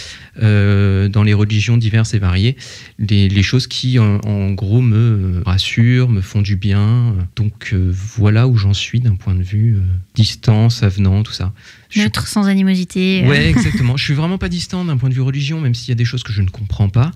[0.42, 2.57] euh, dans les religions diverses et variées,
[2.98, 7.14] les, les choses qui en, en gros me rassurent, me font du bien.
[7.37, 9.77] Donc euh, voilà où j'en suis d'un point de vue
[10.14, 11.53] distance, avenant, tout ça.
[11.90, 13.24] Suis- Neutre, sans animosité.
[13.27, 13.96] Ouais, exactement.
[13.96, 16.05] Je suis vraiment pas distant d'un point de vue religion, même s'il y a des
[16.07, 17.11] choses que je ne comprends pas.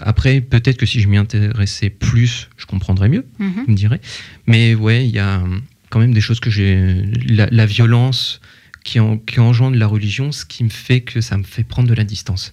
[0.00, 3.52] Après, peut-être que si je m'y intéressais plus, je comprendrais mieux, Mhm.
[3.66, 4.00] vous me direz.
[4.46, 5.42] Mais ouais, il y a
[5.90, 7.02] quand même des choses que j'ai.
[7.26, 8.40] La, la violence
[8.84, 11.88] qui, en- qui engendre la religion, ce qui me fait que ça me fait prendre
[11.88, 12.52] de la distance.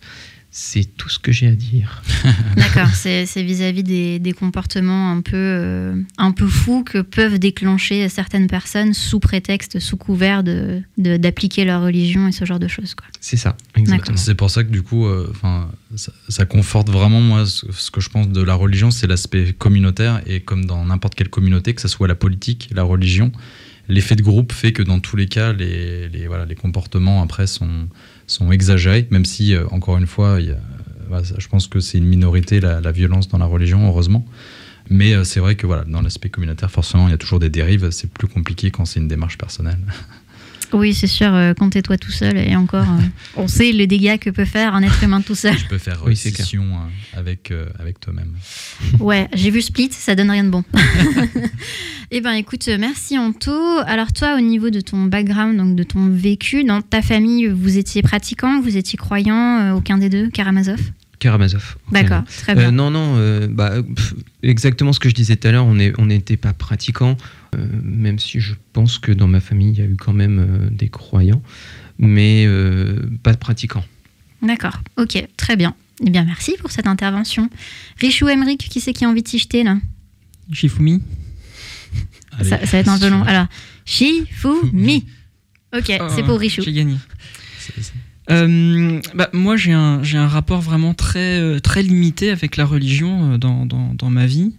[0.60, 2.02] C'est tout ce que j'ai à dire.
[2.58, 8.10] D'accord, c'est vis-à-vis des, des comportements un peu, euh, un peu fous que peuvent déclencher
[8.10, 12.68] certaines personnes sous prétexte, sous couvert de- de- d'appliquer leur religion et ce genre de
[12.68, 12.96] choses.
[13.22, 14.18] C'est ça, exactement.
[14.18, 17.92] C'est pour ça que du coup, euh, enfin, ça, ça conforte vraiment moi ce, ce
[17.92, 21.76] que je pense de la religion, c'est l'aspect communautaire et comme dans n'importe quelle communauté,
[21.76, 23.32] que ce soit la politique, la religion,
[23.90, 27.46] l'effet de groupe fait que dans tous les cas, les, les, voilà, les comportements après
[27.46, 27.88] sont,
[28.28, 30.40] sont exagérés, même si euh, encore une fois,
[31.08, 34.26] voilà, ça, je pense que c'est une minorité la, la violence dans la religion, heureusement.
[34.90, 37.50] Mais euh, c'est vrai que voilà, dans l'aspect communautaire, forcément, il y a toujours des
[37.50, 37.90] dérives.
[37.92, 39.80] C'est plus compliqué quand c'est une démarche personnelle.
[40.74, 43.02] Oui, c'est sûr, euh, quand t'es toi tout seul, et encore, euh,
[43.36, 45.56] on sait les dégâts que peut faire un être humain tout seul.
[45.56, 48.34] Tu peux faire Oui, euh, avec, euh, avec toi-même.
[49.00, 50.64] Ouais, j'ai vu Split, ça donne rien de bon.
[52.12, 53.52] eh ben écoute, euh, merci Anto.
[53.86, 57.78] Alors toi, au niveau de ton background, donc de ton vécu, dans ta famille, vous
[57.78, 60.80] étiez pratiquant, vous étiez croyant, euh, aucun des deux, Karamazov?
[61.20, 61.78] Karamazov.
[61.92, 62.68] D'accord, très bien.
[62.68, 66.06] Euh, non, non, euh, bah, pff, exactement ce que je disais tout à l'heure, on
[66.06, 67.18] n'était pas pratiquants,
[67.56, 70.40] euh, même si je pense que dans ma famille, il y a eu quand même
[70.40, 71.42] euh, des croyants,
[71.98, 73.86] mais euh, pas de pratiquants.
[74.42, 75.74] D'accord, ok, très bien.
[76.06, 77.50] Eh bien, merci pour cette intervention.
[78.00, 79.78] Richou Emric, qui c'est qui a envie de s'y jeter là?
[80.52, 81.02] Shifumi.
[82.38, 82.50] Allez.
[82.50, 83.24] ça, ça va être un peu long.
[83.24, 83.48] Alors,
[83.86, 85.06] Shifumi.
[85.76, 86.62] Ok, Oh, c'est pour Richou.
[86.62, 86.96] J'ai gagné.
[88.30, 92.66] Euh, bah, moi, j'ai un, j'ai un rapport vraiment très, euh, très limité avec la
[92.66, 94.54] religion euh, dans, dans, ma vie.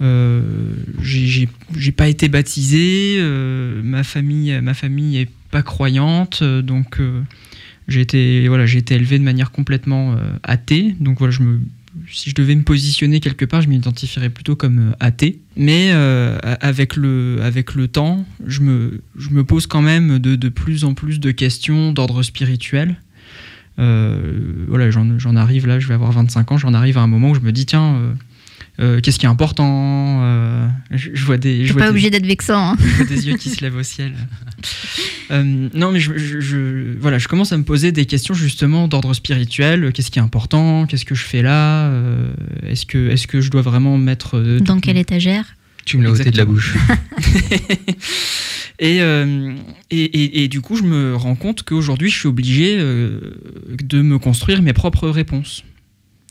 [0.00, 0.42] Euh,
[1.02, 1.48] j'ai-
[1.92, 3.18] pas été baptisé,
[3.82, 7.00] ma famille, ma famille est pas croyante, donc
[7.88, 10.94] j'ai été, voilà, j'ai été élevé de manière complètement athée.
[11.00, 11.60] Donc voilà, je me,
[12.10, 15.40] si je devais me positionner quelque part, je m'identifierais plutôt comme euh, athée.
[15.56, 20.36] Mais euh, avec, le, avec le temps, je me, je me pose quand même de,
[20.36, 22.96] de plus en plus de questions d'ordre spirituel.
[23.78, 27.06] Euh, voilà, j'en j'en arrive là, je vais avoir 25 ans, j'en arrive à un
[27.06, 28.14] moment où je me dis, tiens,
[28.80, 32.10] euh, qu'est-ce qui est important Euh, je, je vois des, je vois pas des- obligé
[32.10, 32.72] d'être vexant.
[32.72, 32.76] hein.
[32.78, 34.12] je vois des yeux qui se lèvent au ciel.
[35.32, 38.86] Euh, non, mais je, je- je- voilà, je commence à me poser des questions justement
[38.86, 39.90] d'ordre spirituel.
[39.92, 40.86] Qu'est-ce qui est important?
[40.86, 41.88] Qu'est-ce que je fais là?
[41.88, 42.32] Euh,
[42.64, 45.56] Est-ce que, est que je dois vraiment mettre euh, Dans quelle étagère?
[45.84, 46.76] Tu me l'as ôté de la bouche.
[48.78, 49.54] et, euh,
[49.90, 53.20] et, et- et du coup, je me rends compte qu'aujourd'hui, je suis obligé euh,
[53.82, 55.64] de me construire mes propres réponses.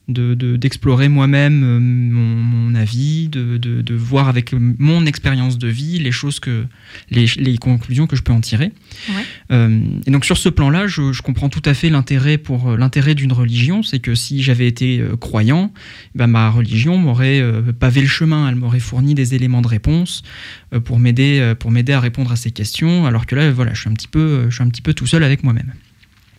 [0.08, 5.68] De- de- D'explorer moi-même euh, mon, mon avis, de, de- voir avec mon expérience de
[5.68, 6.65] vie les choses que.
[7.10, 8.72] les, les conclusions que je peux en tirer.
[9.10, 9.24] Ouais.
[9.52, 12.78] Euh, et donc sur ce plan-là, je, je comprends tout à fait l'intérêt pour euh,
[12.78, 15.74] l'intérêt d'une religion, c'est que si j'avais été euh, croyant,
[16.13, 20.22] ben, ma religion m'aurait euh, pavé le chemin, elle m'aurait fourni des éléments de réponse
[20.84, 23.89] pour m'aider pour m'aider à répondre à ces questions, alors que là, voilà, je suis
[23.89, 25.74] un petit peu, je suis un petit peu tout seul avec moi-même.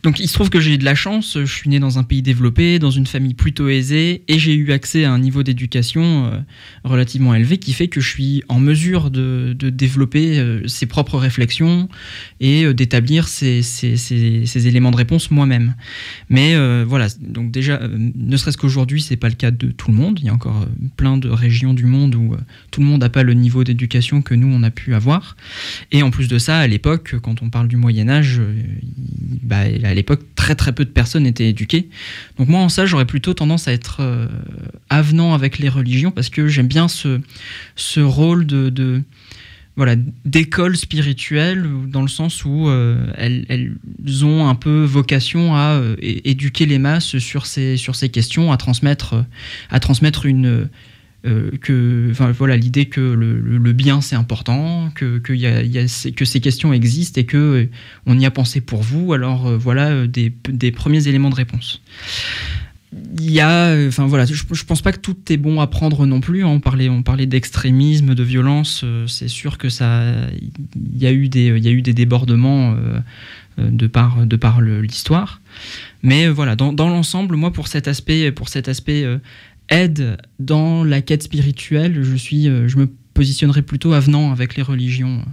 [0.07, 2.05] Donc il se trouve que j'ai eu de la chance, je suis né dans un
[2.05, 6.27] pays développé, dans une famille plutôt aisée, et j'ai eu accès à un niveau d'éducation
[6.27, 6.39] euh,
[6.85, 11.89] relativement élevé qui fait que je suis en mesure de, développer euh, ses propres réflexions
[12.39, 15.75] et euh, d'établir ces éléments de réponse moi-même.
[16.31, 20.21] Mais voilà, donc déjà, ne serait-ce qu'aujourd'hui, c'est pas le cas de tout le monde.
[20.21, 22.37] Il y a encore plein de régions du monde où
[22.71, 25.37] tout le monde n'a pas le niveau d'éducation que nous on a pu avoir.
[25.91, 28.41] Et en plus de ça, à l'époque, quand on parle du Moyen Âge,
[29.43, 29.65] bah,
[29.97, 31.89] l'époque, très très peu de personnes étaient éduquées.
[32.39, 34.27] Donc moi, en ça, j'aurais plutôt tendance à être euh,
[34.89, 37.21] avenant avec les religions parce que j'aime bien ce,
[37.75, 39.03] ce rôle de,
[39.77, 45.75] voilà, d'école spirituelle, dans le sens où euh, elles, elles ont un peu vocation à
[45.75, 49.25] euh, éduquer les masses sur ces, sur ces questions, à transmettre,
[49.71, 50.69] à transmettre une,
[51.27, 56.13] euh, que, voilà, l'idée que le, bien c'est important, que, que, y y a ces-
[56.13, 57.71] que ces questions existent et que euh,
[58.07, 59.13] on y a pensé pour vous.
[59.13, 60.31] Alors euh, voilà des,
[60.71, 61.83] premiers éléments de réponse.
[63.19, 66.07] Il y a, enfin voilà, je, je pense pas que tout est bon à prendre
[66.07, 66.45] non plus.
[66.45, 66.49] hein.
[66.49, 68.85] On parlait, on parlait d'extrémisme, de violence.
[69.07, 70.05] c'est sûr que ça,
[70.41, 72.77] il y a eu des, il y a eu des débordements
[73.59, 75.41] de par, de par l'histoire.
[76.03, 79.05] Mais voilà, dans, l'ensemble, moi pour cet aspect, pour cet aspect
[79.69, 84.63] aide dans la quête spirituelle, je suis, euh, je me positionnerai plutôt avenant avec les
[84.63, 85.31] religions euh,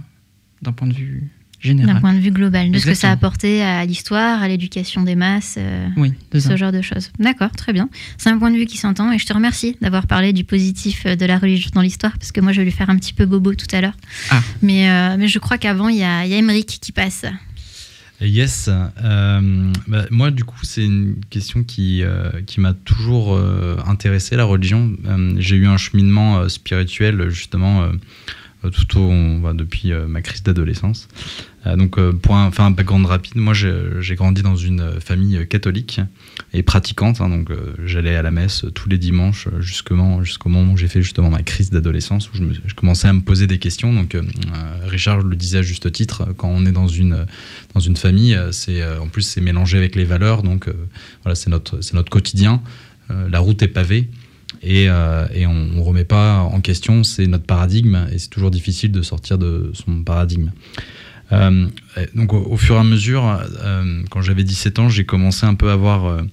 [0.62, 1.94] d'un point de vue général.
[1.94, 5.02] D'un point de vue global, de ce que ça a apporté à l'histoire, à l'éducation
[5.02, 6.56] des masses, euh, Oui, ce ça.
[6.56, 7.10] genre de choses.
[7.18, 7.88] D'accord, très bien.
[8.18, 11.04] C'est un point de vue qui s'entend et je te remercie d'avoir parlé du positif
[11.06, 13.14] euh, de la religion dans l'histoire parce que moi je vais lui faire un petit
[13.14, 13.96] peu bobo tout à l'heure.
[14.30, 14.42] Ah.
[14.62, 17.24] Mais, euh, mais je crois qu'avant il y a, y a Emmerich qui passe.
[18.20, 18.68] Yes.
[18.68, 24.36] euh, bah, moi, du coup, c'est une question qui, euh, qui m'a toujours euh, intéressé,
[24.36, 24.92] la religion.
[25.38, 27.88] J'ai eu un cheminement spirituel, justement,
[28.70, 31.08] tout au, depuis euh, ma crise d'adolescence.
[31.66, 35.00] Euh, donc, euh, pour un, faire un background rapide, moi, j'ai grandi dans une euh,
[35.00, 36.00] famille euh, catholique
[36.52, 37.20] et pratiquante.
[37.20, 40.88] hein, donc, euh, j'allais à la messe tous les dimanches euh, jusqu'au moment où j'ai
[40.88, 43.92] fait justement ma crise d'adolescence, où je, me- je commençais à me poser des questions.
[43.92, 47.26] Donc, euh, euh, Richard le disait à juste titre, quand on est dans une
[47.74, 50.74] dans une famille, euh, c'est euh, en plus c'est mélangé avec les valeurs, donc euh,
[51.22, 52.62] voilà, c'est notre notre quotidien.
[53.10, 54.08] Euh, la route est pavée
[54.64, 58.50] et, euh, et on, on remet pas en question, c'est notre paradigme et c'est toujours
[58.50, 60.50] difficile de sortir de son paradigme.
[61.32, 61.68] Euh,
[62.14, 65.70] donc au, fur et à mesure, euh, quand j'avais 17 ans, j'ai commencé un peu
[65.70, 66.24] à voir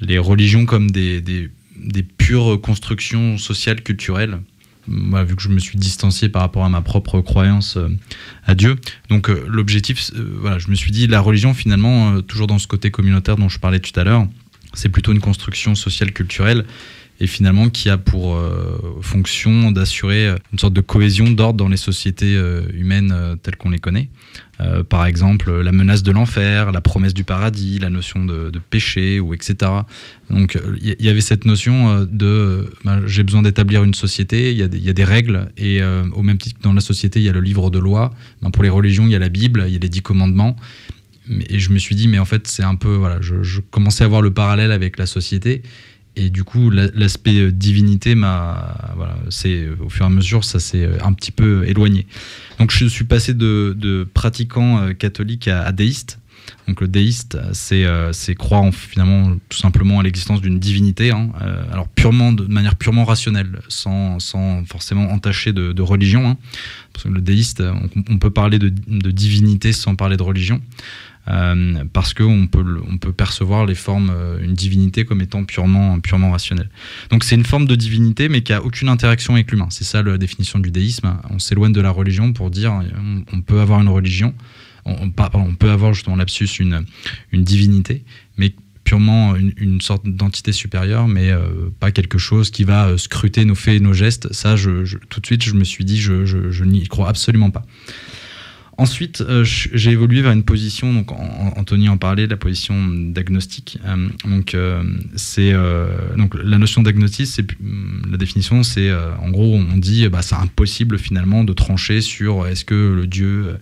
[0.00, 1.22] les religions comme des,
[2.16, 4.38] pures constructions sociales, culturelles.
[4.88, 7.78] Vu que je me suis distancié par rapport à ma propre croyance
[8.44, 8.76] à Dieu.
[9.08, 13.36] Donc l'objectif, voilà, je me suis dit, la religion finalement, toujours dans ce côté communautaire
[13.36, 14.26] dont je parlais tout à l'heure,
[14.72, 16.64] c'est plutôt une construction sociale culturelle
[17.20, 21.68] et finalement qui a pour euh, fonction d'assurer euh, une sorte de cohésion d'ordre dans
[21.68, 24.08] les sociétés euh, humaines telles qu'on les connaît.
[24.90, 29.32] Par exemple, la menace de l'enfer, la promesse du paradis, la notion de, péché, ou
[29.32, 29.56] etc.
[30.28, 34.62] Donc, il y, avait cette notion de ben, j'ai besoin d'établir une société, il y,
[34.62, 37.40] a des- règles, et au même titre que dans la société, il y a le
[37.40, 38.12] livre de loi.
[38.42, 40.56] Ben, pour les religions, il y a la Bible, il y a les dix commandements.
[41.48, 42.94] Et je me suis dit, mais en fait, c'est un peu.
[42.96, 45.62] Voilà, je commençais à voir le parallèle avec la société.
[46.22, 48.92] Et du coup, la- l'aspect euh, divinité m'a.
[48.96, 52.06] Voilà, c'est au fur et à mesure, ça s'est euh, un petit peu éloigné.
[52.58, 56.18] Donc, je suis passé de, pratiquant euh, catholique à, à déiste.
[56.68, 61.10] Donc, le déiste, c'est euh, c'est croire en, finalement tout simplement à l'existence d'une divinité.
[61.10, 61.30] hein.
[61.40, 66.28] Euh, alors, purement, de manière purement rationnelle, sans, sans forcément entacher de, religion.
[66.28, 66.36] hein.
[66.92, 67.62] Parce que le déiste,
[68.10, 70.60] on, peut parler de divinité sans parler de religion.
[71.28, 76.70] Euh, parce qu'on peut, percevoir les formes, euh, une divinité comme étant purement, rationnelle.
[77.10, 79.68] Donc c'est une forme de divinité, mais qui a aucune interaction avec l'humain.
[79.70, 81.18] C'est ça la définition du déisme.
[81.28, 82.72] On s'éloigne de la religion pour dire
[83.32, 84.34] on, peut avoir une religion,
[84.86, 86.84] on, peut avoir justement lapsus une,
[87.32, 88.02] divinité,
[88.38, 88.54] mais
[88.84, 93.74] purement une, sorte d'entité supérieure, mais euh, pas quelque chose qui va scruter nos faits
[93.76, 94.32] et nos gestes.
[94.32, 97.64] Ça, tout de suite, je me suis dit, je n'y crois absolument pas.
[98.80, 103.78] Ensuite, euh, j'ai évolué vers une position, donc Anthony en parlait, la position d'agnostique.
[103.84, 104.82] Euh, donc, euh,
[105.16, 105.52] c'est
[106.16, 107.46] donc la notion d'agnostique, c'est
[108.10, 112.64] la définition, c'est en gros, on dit, bah, c'est impossible finalement de trancher sur est-ce
[112.64, 113.56] que le Dieu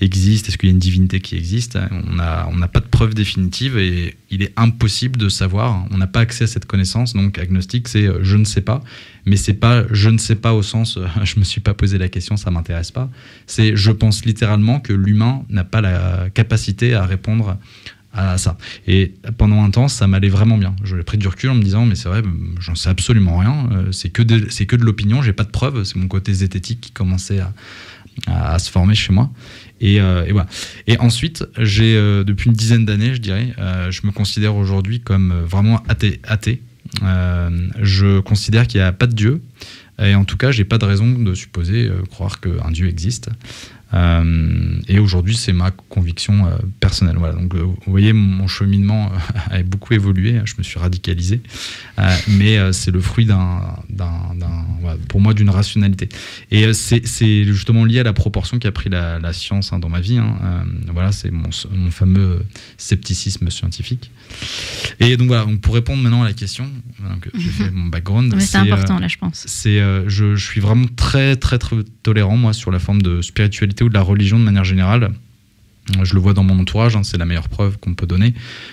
[0.00, 1.78] existe, est-ce qu'il y a une divinité qui existe.
[1.90, 5.86] On n'a on n'a pas de preuve définitive et il est impossible de savoir.
[5.90, 7.14] On n'a pas accès à cette connaissance.
[7.14, 8.82] Donc, agnostique, c'est je ne sais pas
[9.26, 11.98] mais c'est pas je ne sais pas au sens euh, je me suis pas posé
[11.98, 13.10] la question ça m'intéresse pas
[13.46, 17.56] c'est je pense littéralement que l'humain n'a pas la capacité à répondre
[18.12, 18.56] à ça
[18.86, 21.62] et pendant un temps ça m'allait vraiment bien je l'ai pris du recul en me
[21.62, 22.22] disant mais c'est vrai
[22.60, 25.50] j'en sais absolument rien euh, c'est que de, c'est que de l'opinion j'ai pas de
[25.50, 27.52] preuves c'est mon côté zététique qui commençait à,
[28.60, 29.32] se former chez moi
[29.80, 30.46] et, euh, et voilà.
[30.86, 33.52] Et ensuite, j'ai depuis une dizaine d'années, je dirais,
[33.90, 36.20] je me considère aujourd'hui comme vraiment athée.
[36.22, 36.62] athée.
[37.02, 39.42] Euh, je considère qu'il n'y a pas de Dieu.
[40.02, 43.30] Et en tout cas, j'ai pas de raison de supposer euh, croire qu'un Dieu existe.
[43.94, 47.16] Euh, et aujourd'hui, c'est ma conviction euh, personnelle.
[47.18, 47.34] Voilà.
[47.34, 49.10] Donc, euh, vous voyez, mon cheminement
[49.50, 50.40] a beaucoup évolué.
[50.44, 51.40] Je me suis radicalisé,
[52.28, 53.60] mais c'est le fruit d'un,
[55.08, 56.08] pour moi, d'une rationalité.
[56.50, 60.00] Et c'est, justement lié à la proportion qu'a pris la, la science hein, dans ma
[60.00, 60.18] vie.
[60.18, 60.36] hein.
[60.42, 62.44] Euh, voilà, c'est mon, mon fameux
[62.76, 64.10] scepticisme scientifique.
[65.00, 66.68] Et donc voilà, donc pour répondre maintenant à la question,
[67.00, 68.34] donc, fait mon background.
[68.40, 69.44] C'est important, là, je pense.
[69.46, 73.22] C'est, euh, je, je suis vraiment très, très, très tolérant, moi, sur la forme de
[73.22, 75.12] spiritualité de la religion de manière générale.
[76.02, 78.32] Je le vois dans mon entourage, hein, c'est la meilleure preuve qu'on peut donner.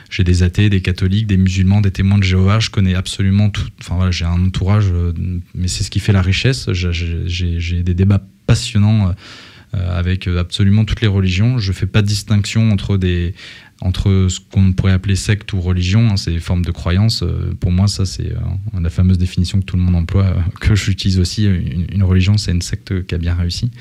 [0.10, 2.62] J'ai des athées, des catholiques, des musulmans, des témoins de Jéhovah.
[2.62, 3.68] Je connais absolument tout.
[3.82, 5.12] Enfin voilà, j'ai un entourage, euh,
[5.54, 6.72] mais c'est ce qui fait la richesse.
[6.72, 9.14] J'ai- des débats passionnants
[9.74, 11.58] euh, avec absolument toutes les religions.
[11.58, 13.34] Je fais pas de distinction entre des
[13.82, 17.24] entre ce qu'on pourrait appeler secte ou religion, hein, des formes de croyance.
[17.24, 20.42] Euh, pour moi, ça, c'est euh, la fameuse définition que tout le monde emploie, euh,
[20.60, 21.46] que j'utilise aussi.
[21.46, 23.72] Une, une religion, c'est une secte qui a bien réussi.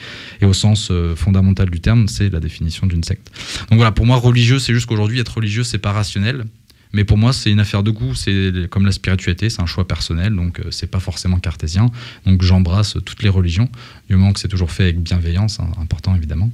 [0.41, 3.31] Et au sens fondamental du terme, c'est la définition d'une secte.
[3.71, 6.45] Donc voilà, pour moi, religieux, c'est juste qu'aujourd'hui, être religieux, c'est pas rationnel.
[6.93, 8.15] Mais pour moi, c'est une affaire de goût.
[8.15, 11.91] C'est comme la spiritualité, c'est un choix personnel, donc euh, c'est pas forcément cartésien.
[12.27, 13.69] Donc j'embrasse toutes les religions,
[14.09, 16.51] du moment que c'est toujours fait avec bienveillance, hein, important évidemment.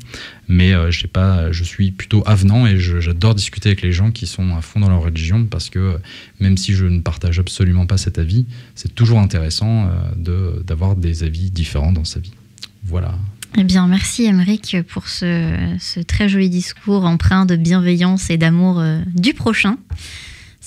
[0.49, 4.27] Mais euh, j'ai pas, je suis plutôt avenant et j'adore discuter avec les gens qui
[4.27, 5.99] sont à fond dans leur religion parce que euh,
[6.41, 9.89] même si je ne partage absolument pas cet avis, c'est toujours intéressant
[10.29, 12.33] euh, d'avoir des avis différents dans sa vie.
[12.85, 13.15] Voilà.
[13.59, 18.81] Eh bien, merci Emeric pour ce, ce très joli discours empreint de bienveillance et d'amour
[18.81, 19.79] euh, du prochain.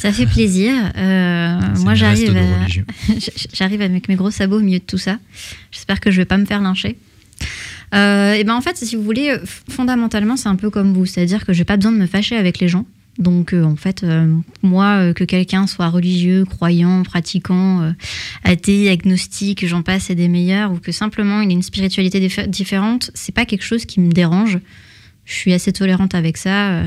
[0.02, 0.72] Ça fait plaisir.
[0.98, 2.84] Euh, moi, j'arrive, à- religion.
[3.54, 5.18] j'arrive avec mes gros sabots au milieu de tout ça.
[5.72, 6.98] J'espère que je vais pas me faire lyncher.
[7.94, 11.06] Euh, et ben en fait, si vous voulez, euh, fondamentalement, c'est un peu comme vous,
[11.06, 12.86] c'est-à-dire que j'ai pas besoin de me fâcher avec les gens.
[13.18, 14.34] Donc, euh, en fait, euh,
[14.64, 17.92] moi, euh, que quelqu'un soit religieux, croyant, pratiquant, euh,
[18.46, 22.48] athée, agnostique, j'en passe et des meilleurs, ou que simplement il ait une spiritualité diffé-
[22.48, 24.60] différente, c'est pas quelque chose qui me dérange.
[25.26, 26.84] Je suis assez tolérante avec ça.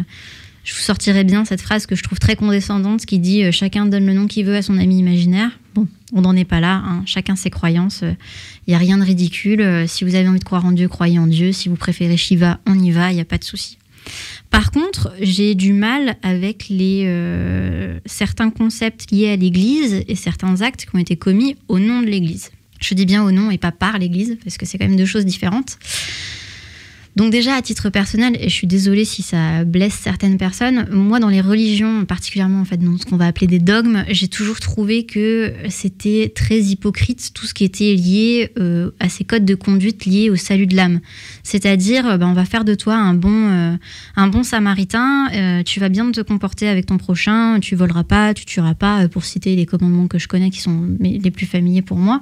[0.62, 3.52] Euh, je vous sortirai bien cette phrase que je trouve très condescendante qui dit euh,
[3.52, 5.50] chacun donne le nom qu'il veut à son ami imaginaire.
[5.74, 6.82] Bon, on n'en est pas là.
[6.84, 7.02] hein.
[7.06, 8.02] Chacun ses croyances.
[8.66, 9.60] Il n'y a rien de ridicule.
[9.60, 11.52] Euh, si vous avez envie de croire en Dieu, croyez en Dieu.
[11.52, 13.10] Si vous préférez Shiva, on y va.
[13.10, 13.78] Il n'y a pas de souci.
[14.50, 20.86] Par contre, j'ai du mal avec euh, certains concepts liés à l'Église et certains actes
[20.86, 22.50] qui ont été commis au nom de l'Église.
[22.80, 25.06] Je dis bien au nom et pas par l'Église, parce que c'est quand même deux
[25.06, 25.78] choses différentes.
[27.14, 31.20] Donc déjà, à titre personnel, et je suis désolée si ça blesse certaines personnes, moi
[31.20, 34.60] dans les religions, particulièrement en fait dans ce qu'on va appeler des dogmes, j'ai toujours
[34.60, 39.54] trouvé que c'était très hypocrite tout ce qui était lié euh, à ces codes de
[39.54, 41.00] conduite liés au salut de l'âme.
[41.42, 43.76] C'est-à-dire, euh, ben, on va faire de toi un bon, euh,
[44.16, 45.28] un bon samaritain,
[45.64, 49.24] tu vas bien te comporter avec ton prochain, tu voleras pas, tu tueras pas, pour
[49.24, 52.20] citer les commandements que je connais qui sont les plus familiers pour moi.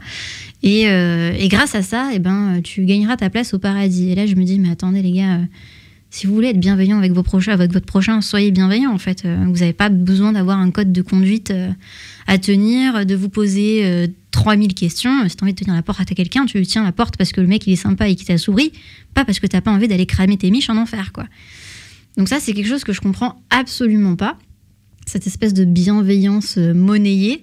[0.62, 4.10] Et, euh, et grâce à ça, eh ben, tu gagneras ta place au paradis.
[4.10, 5.44] Et là, je me dis, mais attendez les gars, euh,
[6.10, 9.24] si vous voulez être bienveillant avec, vos prochains, avec votre prochain, soyez bienveillant en fait.
[9.24, 11.52] Euh, Vous n'avez pas besoin d'avoir un code de conduite
[12.26, 15.28] à tenir, de vous poser euh, 3000 questions.
[15.28, 17.16] Si tu as envie de tenir la porte à quelqu'un, tu lui tiens la porte
[17.16, 18.72] parce que le mec il est sympa et qu'il t'a souri,
[19.14, 21.12] pas parce que tu pas envie d'aller cramer tes miches en enfer.
[21.12, 21.26] quoi.
[22.16, 24.36] Donc ça, c'est quelque chose que je comprends absolument pas.
[25.10, 27.40] Cette espèce de bienveillance euh, monnayée.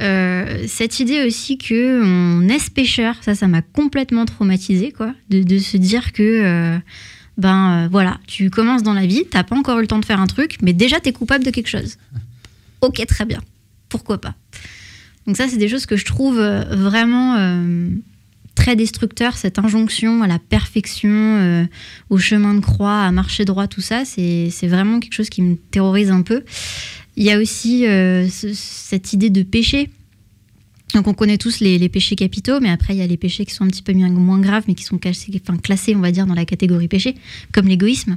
[0.00, 5.42] Euh, cette idée aussi que on naisse pécheur, ça, ça m'a complètement traumatisé, quoi, de,
[5.42, 6.78] de se dire que, euh,
[7.36, 10.20] ben voilà, tu commences dans la vie, t'as pas encore eu le temps de faire
[10.20, 11.96] un truc, mais déjà t'es coupable de quelque chose.
[12.80, 13.40] Ok, très bien,
[13.88, 14.36] pourquoi pas?
[15.26, 17.36] Donc ça, c'est des choses que je trouve vraiment
[18.54, 21.64] très destructeurs, cette injonction à la perfection, euh,
[22.10, 25.56] au chemin de croix, à marcher droit, tout ça, c'est vraiment quelque chose qui me
[25.56, 26.44] terrorise un peu.
[27.16, 29.90] Il y a aussi euh, ce- cette idée de péché.
[30.94, 33.52] Donc on connaît tous les, péchés capitaux, mais après il y a les péchés qui
[33.52, 36.26] sont un petit peu moins, graves, mais qui sont classés, enfin, classés, on va dire,
[36.26, 37.16] dans la catégorie péché,
[37.52, 38.16] comme l'égoïsme.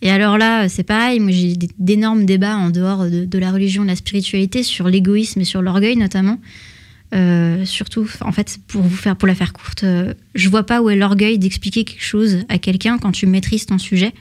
[0.00, 3.82] Et alors là, c'est pareil, moi j'ai d'énormes débats en dehors de, de la religion,
[3.82, 6.38] de la spiritualité, sur l'égoïsme et sur l'orgueil notamment.
[7.14, 10.82] Euh, surtout, en fait, pour vous faire, pour la faire courte, euh, je vois pas
[10.82, 14.12] où est l'orgueil d'expliquer quelque chose à quelqu'un quand tu maîtrises ton sujet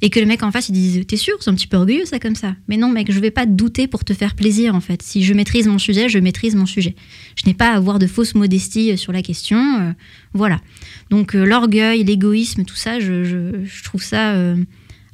[0.00, 2.04] et que le mec en face il dise t'es sûr c'est un petit peu orgueilleux
[2.04, 2.54] ça comme ça?
[2.68, 5.02] Mais non mec je vais pas douter pour te faire plaisir en fait.
[5.02, 6.94] Si je maîtrise mon sujet je maîtrise mon sujet.
[7.34, 9.90] Je n'ai pas à avoir de fausse modestie sur la question euh,
[10.34, 10.60] voilà.
[11.10, 14.54] Donc euh, l'orgueil l'égoïsme tout ça je, je- trouve ça euh,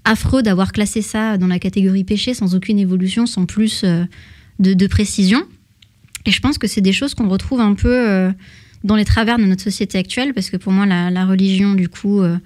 [0.05, 4.05] affreux d'avoir classé ça dans la catégorie péché sans aucune évolution sans plus euh,
[4.59, 5.47] de précision
[6.27, 8.33] et je pense que c'est des choses qu'on retrouve un peu euh,
[8.83, 11.89] dans les travers de notre société actuelle, parce que pour moi, la, la religion, du
[11.89, 12.37] coup, euh,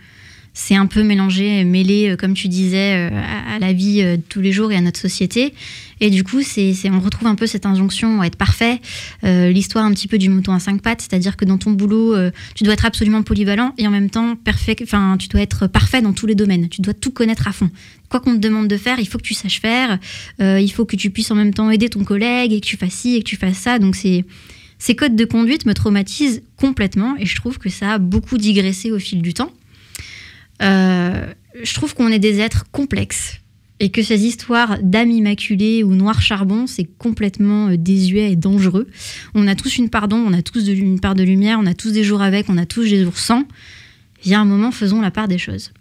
[0.60, 4.22] c'est un peu mélangé, mêlé, euh, comme tu disais, euh, à, la vie euh, de
[4.28, 5.54] tous les jours et à notre société.
[6.00, 8.80] Et du coup, c'est, on retrouve un peu cette injonction à être parfait,
[9.24, 12.14] l'histoire un petit peu du mouton à cinq pattes, c'est-à-dire que dans ton boulot,
[12.54, 16.00] tu dois être absolument polyvalent et en même temps parfait, enfin, tu dois être parfait
[16.00, 16.68] dans tous les domaines.
[16.68, 17.68] Tu dois tout connaître à fond.
[18.10, 19.98] Quoi qu'on te demande de faire, il faut que tu saches faire.
[20.38, 22.94] il faut que tu puisses en même temps aider ton collègue et que tu fasses
[22.94, 23.80] ci et que tu fasses ça.
[23.80, 24.24] Donc c'est
[24.78, 28.92] ces codes de conduite me traumatisent complètement et je trouve que ça a beaucoup digressé
[28.92, 29.50] au fil du temps.
[30.62, 31.32] Euh,
[31.62, 33.40] je trouve qu'on est des êtres complexes
[33.80, 38.88] et que ces histoires d'âme immaculée ou noir charbon, c'est complètement euh, désuet et dangereux.
[39.34, 41.92] On a tous une part on a tous une part de lumière, on a tous
[41.92, 43.44] des jours avec, on a tous des jours sans.
[44.24, 45.72] Il y a un moment, faisons la part des choses.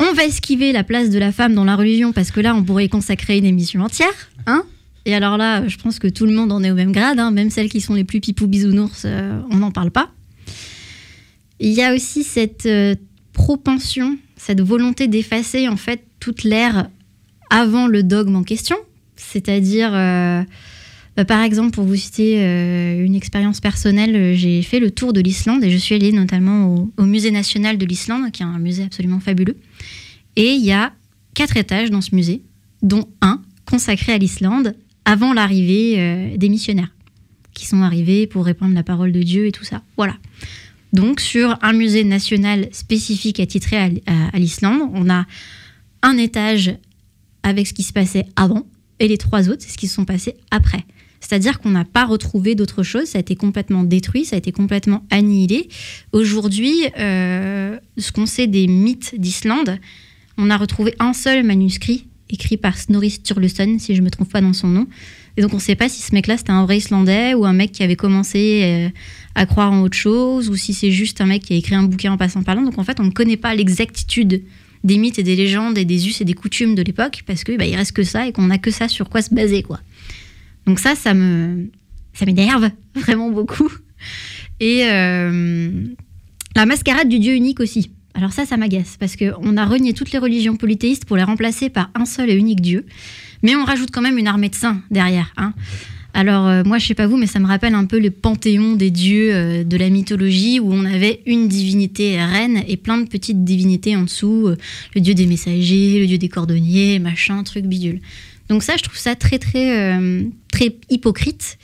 [0.00, 2.62] On va esquiver la place de la femme dans la religion parce que là, on
[2.62, 4.64] pourrait y consacrer une émission entière, hein
[5.06, 7.30] Et alors là, je pense que tout le monde en est au même grade, hein,
[7.30, 10.10] même celles qui sont les plus pipou bisounours, euh, on n'en parle pas.
[11.60, 12.94] Il y a aussi cette euh,
[13.32, 16.88] propension, cette volonté d'effacer en fait toute l'ère
[17.50, 18.76] avant le dogme en question,
[19.16, 20.42] c'est-à-dire, euh,
[21.16, 25.20] bah, par exemple, pour vous citer euh, une expérience personnelle, j'ai fait le tour de
[25.20, 28.84] l'Islande et je suis allée notamment au, musée national de l'Islande, qui est un musée
[28.84, 29.56] absolument fabuleux.
[30.36, 30.92] Et il y a
[31.34, 32.42] quatre étages dans ce musée,
[32.82, 36.94] dont un consacré à l'Islande avant l'arrivée des missionnaires,
[37.54, 39.82] qui sont arrivés pour répandre la parole de Dieu et tout ça.
[39.96, 40.16] Voilà.
[40.92, 43.88] Donc, sur un musée national spécifique attitré à,
[44.32, 45.26] à- l'Islande, on a
[46.02, 46.74] un étage
[47.42, 48.66] avec ce qui se passait avant,
[49.00, 50.84] et les trois autres, c'est ce qui se sont passés après.
[51.20, 54.52] C'est-à-dire qu'on n'a pas retrouvé d'autre chose, ça a été complètement détruit, ça a été
[54.52, 55.68] complètement annihilé.
[56.12, 59.78] Aujourd'hui, euh, ce qu'on sait des mythes d'Islande,
[60.36, 64.30] on a retrouvé un seul manuscrit écrit par Snorri Sturluson, si je ne me trompe
[64.30, 64.86] pas dans son nom.
[65.38, 67.52] Et donc on ne sait pas si ce mec-là c'était un vrai Islandais ou un
[67.52, 68.88] mec qui avait commencé euh,
[69.36, 71.84] à croire en autre chose ou si c'est juste un mec qui a écrit un
[71.84, 72.62] bouquin en passant par là.
[72.62, 74.42] Donc en fait on ne connaît pas l'exactitude
[74.82, 77.56] des mythes et des légendes et des us et des coutumes de l'époque parce que
[77.56, 79.78] bah, reste que ça et qu'on n'a que ça sur quoi se baser quoi.
[80.66, 81.70] Donc ça, ça me,
[82.14, 83.72] ça m'énerve vraiment beaucoup.
[84.58, 85.70] Et euh,
[86.56, 87.92] la mascarade du dieu unique aussi.
[88.14, 91.70] Alors ça, ça m'agace parce qu'on a renié toutes les religions polythéistes pour les remplacer
[91.70, 92.86] par un seul et unique dieu.
[93.42, 95.32] Mais on rajoute quand même une armée de saints derrière.
[95.36, 95.52] hein.
[96.14, 98.74] Alors euh, moi, je sais pas vous, mais ça me rappelle un peu le panthéon
[98.74, 103.06] des dieux euh, de la mythologie où on avait une divinité reine et plein de
[103.06, 104.48] petites divinités en dessous.
[104.48, 104.56] euh,
[104.94, 108.00] le dieu des messagers, le dieu des cordonniers, machin, truc bidule.
[108.48, 110.00] Donc ça, je trouve ça très très
[110.50, 111.58] très hypocrite.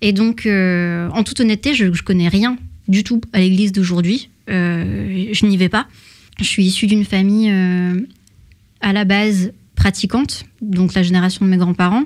[0.00, 2.56] Et donc, en toute honnêteté, je, je connais rien
[2.86, 4.30] du tout à l'Église d'aujourd'hui.
[4.46, 5.88] Je n'y vais pas.
[6.38, 7.52] Je suis issue d'une famille
[8.80, 12.04] à la base pratiquante, donc la génération de mes grands-parents.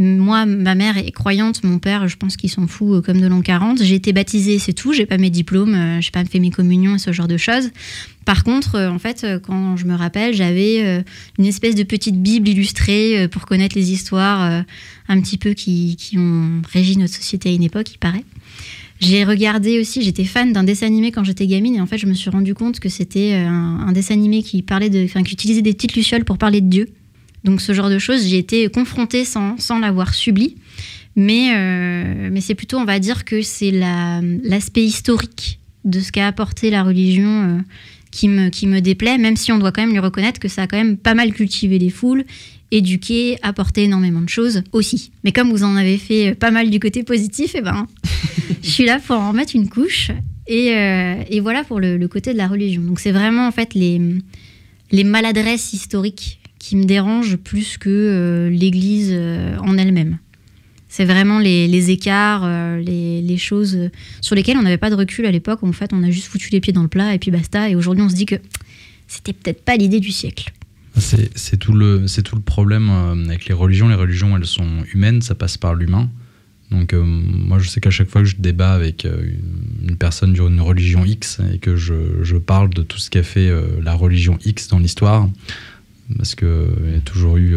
[0.00, 3.26] Moi, ma mère est croyante, mon père, je pense qu'il s'en fout euh, comme de
[3.26, 3.82] l'an 40.
[3.82, 4.92] J'ai été baptisée, c'est tout.
[4.92, 7.70] J'ai pas mes diplômes, euh, j'ai pas fait mes communions et ce genre de choses.
[8.24, 11.02] Par contre, euh, en fait, quand je me rappelle, j'avais
[11.36, 14.62] une espèce de petite Bible illustrée pour connaître les histoires
[15.08, 18.24] un petit peu qui, qui ont régi notre société à une époque, il paraît.
[19.00, 22.06] J'ai regardé aussi, j'étais fan d'un dessin animé quand j'étais gamine et en fait je
[22.06, 25.34] me suis rendu compte que c'était euh, un, dessin animé qui parlait de, enfin qui
[25.34, 26.88] utilisait des petites lucioles pour parler de Dieu.
[27.44, 30.56] Donc ce genre de choses, j'ai été confrontée sans, sans l'avoir subi.
[31.14, 36.12] Mais, euh, mais c'est plutôt, on va dire que c'est la- l'aspect historique de ce
[36.12, 37.58] qu'a apporté la religion euh,
[38.10, 40.62] qui, me, qui me déplaît, même si on doit quand même lui reconnaître que ça
[40.62, 42.24] a quand même pas mal cultivé les foules,
[42.70, 45.10] éduqué, apporté énormément de choses aussi.
[45.24, 47.86] Mais comme vous en avez fait pas mal du côté positif, et ben,
[48.62, 50.10] je suis là pour en mettre une couche.
[50.46, 52.82] Et, euh, et voilà pour le, le côté de la religion.
[52.82, 54.00] Donc c'est vraiment en fait les,
[54.90, 60.18] les maladresses historiques qui me dérangent plus que euh, l'Église euh, en elle-même.
[60.88, 63.90] C'est vraiment les, les écarts, euh, les, les choses euh,
[64.22, 65.62] sur lesquelles on n'avait pas de recul à l'époque.
[65.62, 67.68] En fait, on a juste foutu les pieds dans le plat et puis basta.
[67.68, 68.36] Et aujourd'hui, on se dit que
[69.06, 70.50] c'était peut-être pas l'idée du siècle.
[71.00, 72.06] C'est tout, le-
[72.44, 73.88] problème euh, avec les religions.
[73.88, 76.08] Les religions, elles sont humaines, ça passe par l'humain.
[76.70, 81.02] Donc moi je sais qu'à chaque fois que je débat avec une, personne d'une religion
[81.02, 83.50] X et que je, parle de tout ce qu'a fait
[83.82, 85.30] la religion X dans l'histoire,
[86.18, 87.56] parce qu'il y a toujours eu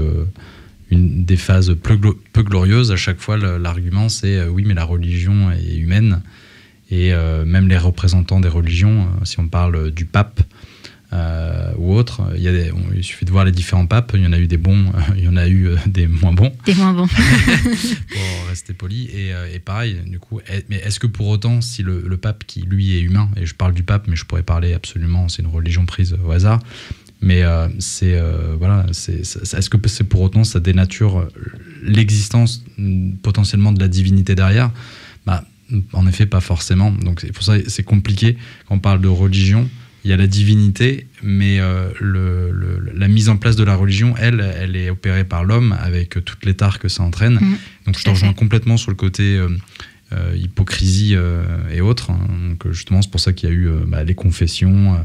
[0.91, 1.97] des phases peu,
[2.41, 6.21] glorieuses, à chaque fois l'argument c'est oui mais la religion est humaine
[6.89, 7.11] et
[7.45, 10.41] même les représentants des religions, si on parle du pape,
[11.13, 12.21] euh, ou autres.
[12.35, 12.51] Il, y a
[12.95, 14.13] il suffit de voir les différents papes.
[14.15, 16.31] Il y en a eu des bons, il y en a eu euh, des moins
[16.31, 16.53] bons.
[16.65, 17.07] Des moins bons.
[17.07, 19.09] pour rester poli.
[19.13, 20.39] Et, euh, et, pareil, du coup,
[20.69, 23.55] mais est-ce que pour autant, si le, le, pape qui lui est humain, et je
[23.55, 26.59] parle du pape, mais je pourrais parler absolument, c'est une religion prise au hasard.
[27.23, 27.43] Mais
[27.77, 28.19] c'est
[28.57, 31.27] voilà, c'est, est-ce que c'est pour autant ça dénature
[31.83, 32.63] l'existence
[33.21, 34.71] potentiellement de la divinité derrière?
[35.27, 35.43] Bah,
[35.93, 36.91] en effet, pas forcément.
[36.91, 38.37] Donc c'est pour ça c'est compliqué
[38.67, 39.69] quand on parle de religion
[40.03, 44.15] il y a la divinité, mais euh, le, la mise en place de la religion,
[44.17, 47.35] elle, elle est opérée par l'homme avec toutes les tares que ça entraîne.
[47.35, 47.57] Mmh.
[47.85, 49.49] Donc je te rejoins complètement sur le côté euh,
[50.13, 51.15] euh, hypocrisie
[51.71, 52.09] et autres.
[52.11, 52.19] Hein.
[52.49, 54.97] Donc justement, c'est pour ça qu'il y a eu bah, les confessions,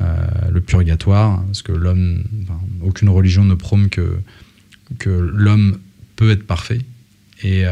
[0.00, 2.24] le purgatoire, parce que l'homme,
[2.82, 4.18] aucune religion ne prône que,
[4.98, 5.78] que l'homme
[6.16, 6.80] peut être parfait.
[7.44, 7.64] Et,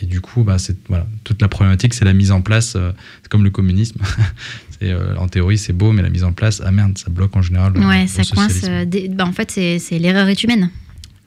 [0.00, 0.56] et, du coup, bah,
[0.88, 4.00] voilà, toute la problématique, c'est la mise en place, c'est comme le communisme,
[4.82, 7.42] Euh, en théorie, c'est beau, mais la mise en place, ah merde, ça bloque en
[7.42, 7.76] général.
[7.76, 8.62] Ouais, ça coince.
[8.64, 10.70] Euh, bah, en fait, c'est l'erreur est humaine.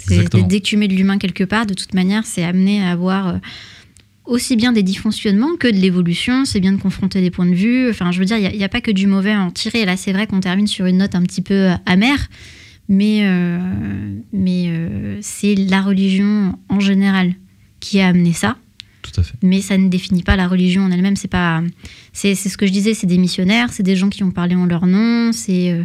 [0.08, 3.28] Dès que tu mets de l'humain quelque part, de toute manière, c'est amené à avoir
[3.28, 3.34] euh,
[4.26, 6.45] aussi bien des dysfonctionnements que de l'évolution.
[6.45, 7.89] C'est bien de confronter des points de vue.
[7.89, 9.86] Enfin, je veux dire, il n'y a, pas que du mauvais à en tirer.
[9.86, 12.30] Là, c'est vrai qu'on termine sur une note un petit peu amère,
[12.88, 13.24] mais,
[14.34, 14.72] mais
[15.22, 17.36] c'est la religion en général
[17.80, 18.58] qui a amené ça.
[19.41, 21.16] Mais ça ne définit pas la religion en elle-même.
[21.16, 21.62] C'est pas,
[22.14, 24.66] c'est, ce que je disais, c'est des missionnaires, c'est des gens qui ont parlé en
[24.66, 25.32] leur nom.
[25.32, 25.84] C'est, euh,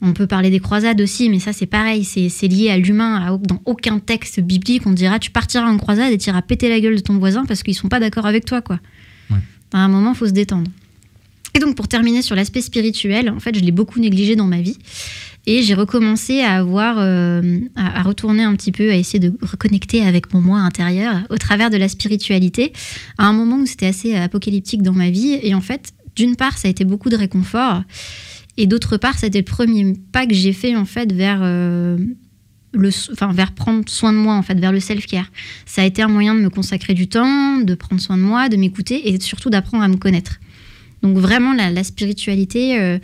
[0.00, 3.38] on peut parler des croisades aussi, mais ça c'est pareil, c'est, lié à l'humain.
[3.42, 6.80] Dans aucun texte biblique on dira tu partiras en croisade et tu iras péter la
[6.80, 8.80] gueule de ton voisin parce qu'ils sont pas d'accord avec toi, quoi.
[9.72, 10.70] À un moment, faut se détendre.
[11.54, 14.60] Et donc pour terminer sur l'aspect spirituel, en fait, je l'ai beaucoup négligé dans ma
[14.60, 14.76] vie.
[15.46, 20.02] Et j'ai recommencé à avoir, euh, à, retourner un petit peu, à essayer de reconnecter
[20.02, 22.72] avec mon moi intérieur au travers de la spiritualité,
[23.18, 25.38] à un moment où c'était assez apocalyptique dans ma vie.
[25.42, 27.82] Et en fait, d'une part, ça a été beaucoup de réconfort,
[28.56, 31.98] et d'autre part, c'était le premier pas que j'ai fait en fait vers euh,
[32.72, 35.30] le, enfin, vers prendre soin de moi en fait, vers le self-care.
[35.66, 38.48] Ça a été un moyen de me consacrer du temps, de prendre soin de moi,
[38.48, 40.38] de m'écouter et surtout d'apprendre à me connaître.
[41.02, 42.78] Donc vraiment la, spiritualité.
[42.80, 42.98] Euh,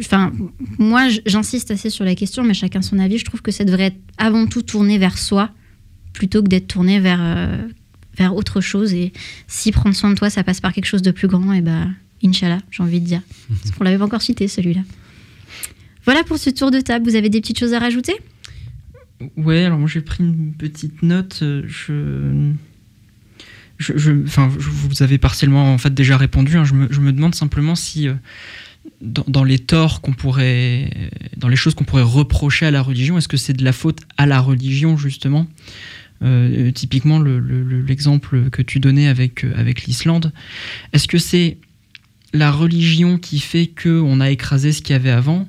[0.00, 0.32] enfin,
[0.78, 3.18] moi, j'insiste assez sur la question, mais chacun son avis.
[3.18, 5.50] Je trouve que ça devrait être avant tout tourné vers soi,
[6.12, 7.68] plutôt que d'être tourné vers, euh,
[8.16, 8.92] vers autre chose.
[8.94, 9.12] Et
[9.46, 11.62] si prendre soin de toi, ça passe par quelque chose de plus grand, et eh
[11.62, 13.22] ben, Inch'Allah, j'ai envie de dire.
[13.48, 14.82] Parce qu'on l'avait pas encore cité, celui-là.
[16.04, 17.08] Voilà pour ce tour de table.
[17.08, 18.14] Vous avez des petites choses à rajouter?
[19.36, 21.40] Ouais, alors moi j'ai pris une petite note.
[21.42, 22.52] Euh, je.
[23.78, 26.58] Je, enfin, vous avez partiellement en fait déjà répondu.
[26.58, 26.64] Hein.
[26.64, 28.14] Je, me, je, me, demande simplement si euh,
[29.00, 30.90] dans, les torts qu'on pourrait,
[31.36, 34.00] dans les choses qu'on pourrait reprocher à la religion, est-ce que c'est de la faute
[34.16, 35.46] à la religion justement
[36.22, 40.32] euh, Typiquement l'exemple que tu donnais avec, euh, avec l'Islande,
[40.92, 41.58] est-ce que c'est
[42.32, 45.48] la religion qui fait qu'on a écrasé ce qu'il y avait avant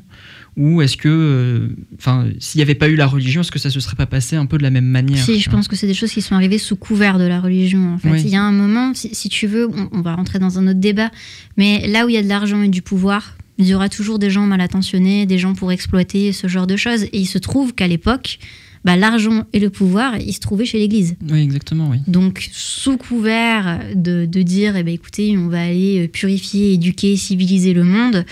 [0.58, 3.70] ou est-ce que, euh, enfin, s'il n'y avait pas eu la religion, est-ce que ça
[3.70, 5.88] se serait pas passé un peu de la même manière Si, je pense que c'est
[5.88, 7.93] des choses qui sont arrivées sous couvert de la religion.
[7.93, 10.68] En fait, il y a un moment, si, tu veux, on, va rentrer dans un
[10.68, 11.10] autre débat,
[11.56, 14.20] mais là où il y a de l'argent et du pouvoir, il y aura toujours
[14.20, 17.04] des gens mal intentionnés, des gens pour exploiter ce genre de choses.
[17.04, 18.39] Et il se trouve qu'à l'époque,
[18.84, 21.16] bah, l'argent et le pouvoir, ils se trouvaient chez l'Église.
[21.30, 21.99] Oui, exactement, oui.
[22.08, 27.74] Donc, sous couvert de, de dire, eh ben, écoutez, on va aller purifier, éduquer, civiliser
[27.74, 28.26] le monde,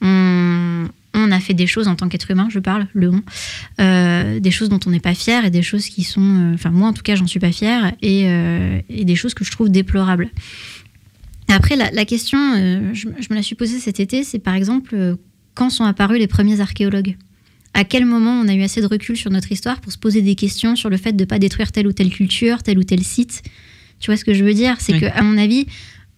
[0.00, 0.86] on,
[1.16, 3.22] on a fait des choses en tant qu'être humain, je parle, le on,
[3.80, 6.70] euh, des choses dont on n'est pas fier et des choses qui sont, euh, enfin
[6.70, 9.70] moi en tout cas j'en suis pas fière euh, et, des choses que je trouve
[9.70, 10.28] déplorables.
[11.48, 12.38] Après la, question,
[12.92, 15.16] je, me la suis posée cet été, c'est par exemple
[15.54, 17.16] quand sont apparus les premiers archéologues?
[17.72, 20.22] À quel moment on a eu assez de recul sur notre histoire pour se poser
[20.22, 22.84] des questions sur le fait de ne pas détruire telle ou telle culture, tel ou
[22.84, 23.42] tel site?
[24.00, 24.76] Tu vois ce que je veux dire?
[24.80, 25.66] C'est que, à mon avis,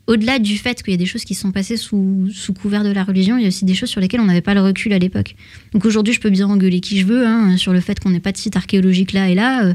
[0.09, 2.91] au-delà du fait qu'il y a des choses qui sont passées sous, sous couvert de
[2.91, 4.93] la religion, il y a aussi des choses sur lesquelles on n'avait pas le recul
[4.95, 5.37] à l'époque.
[5.73, 8.19] Donc aujourd'hui, je peux bien engueuler qui je veux hein, sur le fait qu'on n'ait
[8.19, 9.67] pas de site archéologique là et là.
[9.67, 9.75] Euh,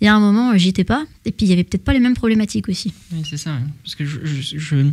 [0.00, 1.04] il y a un moment, j'y étais pas.
[1.24, 2.92] Et puis, il y avait peut-être pas les mêmes problématiques aussi.
[3.12, 3.50] Oui, c'est ça.
[3.50, 3.62] Hein.
[3.82, 4.86] Parce que je,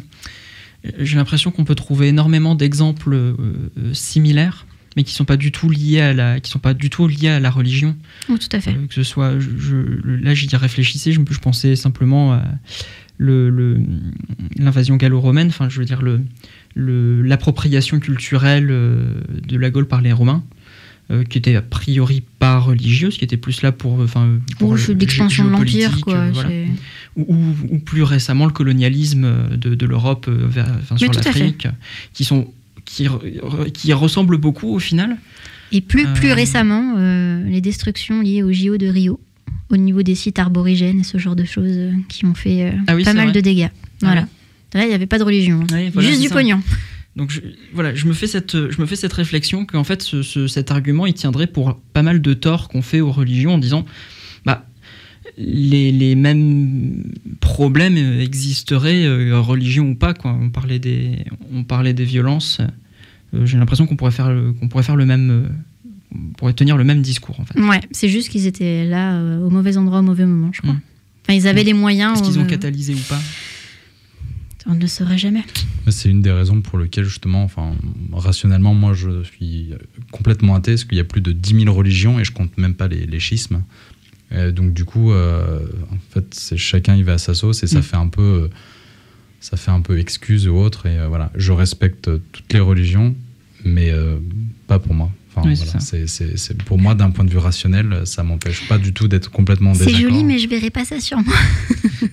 [0.98, 3.36] j'ai l'impression qu'on peut trouver énormément d'exemples euh,
[3.78, 4.66] euh, similaires
[4.96, 7.30] mais qui sont pas du tout liés à la qui sont pas du tout liés
[7.30, 7.96] à la religion
[8.28, 12.44] tout à fait que ce soit je, là j'y réfléchissais je, je pensais simplement à,
[13.20, 16.02] l'invasion le, gallo-romaine, enfin je veux dire
[16.76, 20.44] l'appropriation culturelle euh, de la Gaule par les Romains,
[21.12, 25.46] euh, qui était a priori pas religieuse, qui était plus là pour, enfin, pour l'expansion
[25.46, 26.28] de l'empire, quoi.
[27.18, 27.36] ou,
[27.70, 30.48] ou plus récemment le colonialisme de, de l'Europe euh,
[30.98, 31.68] sur l'Afrique,
[32.14, 32.54] qui sont
[32.86, 33.08] qui,
[33.74, 35.18] qui ressemblent beaucoup au final.
[35.72, 39.20] Et plus, plus Euh, récemment, euh, les destructions liées au JO de Rio,
[39.70, 42.72] au niveau des sites arborigènes et ce genre de choses euh, qui ont fait euh,
[42.88, 43.34] Ah oui, pas mal vrai.
[43.34, 43.70] de dégâts.
[44.02, 44.22] Voilà.
[44.22, 44.28] Ouais.
[44.76, 45.68] Là, il n'y avait pas de religion, hein.
[45.74, 46.36] Ouais, voilà, juste du ça.
[46.36, 46.62] pognon.
[47.16, 47.42] Donc je,
[47.74, 50.72] voilà, je me fais cette, je me fais cette réflexion qu'en fait ce- ce- cet
[50.72, 53.84] argument il tiendrait pour pas mal de torts qu'on fait aux religions en disant
[54.46, 54.66] bah
[55.38, 57.04] les, les mêmes
[57.40, 60.38] problèmes euh, existeraient euh, religion ou pas quoi.
[60.40, 62.60] On parlait des on parlait des violences.
[63.34, 65.44] Euh, J'ai l'impression qu'on pourrait faire qu'on pourrait faire le même euh,
[66.14, 67.60] on pourrait tenir le même discours en fait.
[67.60, 70.76] Ouais, c'est juste qu'ils étaient là euh, au mauvais endroit au mauvais moment, je crois.
[71.24, 72.18] Enfin, ils avaient les moyens.
[72.20, 73.20] Est-ce qu'ils ont euh, catalysé ou pas
[74.66, 75.44] On ne le saurait jamais.
[75.90, 77.74] C'est une des raisons pour lesquelles, justement, enfin,
[78.14, 79.70] rationnellement, moi, je suis
[80.12, 82.74] complètement athée, parce qu'il y a plus de 10 000 religions, et je compte même
[82.74, 83.62] pas les, les schismes.
[84.32, 85.60] Donc, du coup, euh,
[85.92, 87.84] en fait, c'est chacun y va à sa sauce, et ça Mm.
[87.84, 88.22] fait un peu...
[88.22, 88.48] euh,
[89.40, 91.32] ça fait un peu excuse ou autre, et euh, voilà.
[91.36, 93.16] Je respecte toutes les religions,
[93.66, 94.18] mais euh,
[94.68, 95.12] pas pour moi.
[95.40, 95.86] Enfin, Oui, c'est voilà, ça.
[95.86, 99.08] c'est- c'est- c'est- pour moi, d'un point de vue rationnel, ça m'empêche pas du tout
[99.08, 100.10] d'être complètement en C'est désaccord.
[100.12, 101.34] joli, mais je verrai pas ça sur moi.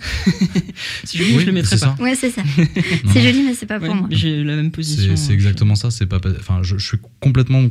[1.04, 1.96] C'est joli, mais Oui, je le mettrai c'est pas.
[1.96, 2.02] ça.
[2.02, 2.42] Ouais, c'est ça.
[2.42, 2.64] Non,
[3.12, 3.24] c'est non.
[3.24, 4.08] joli, mais c'est pas pour Ouais, moi.
[4.10, 5.14] J'ai la même position.
[5.16, 5.34] C'est c'est hein.
[5.34, 5.90] exactement ça.
[5.90, 7.62] C'est pas, enfin, je, je suis complètement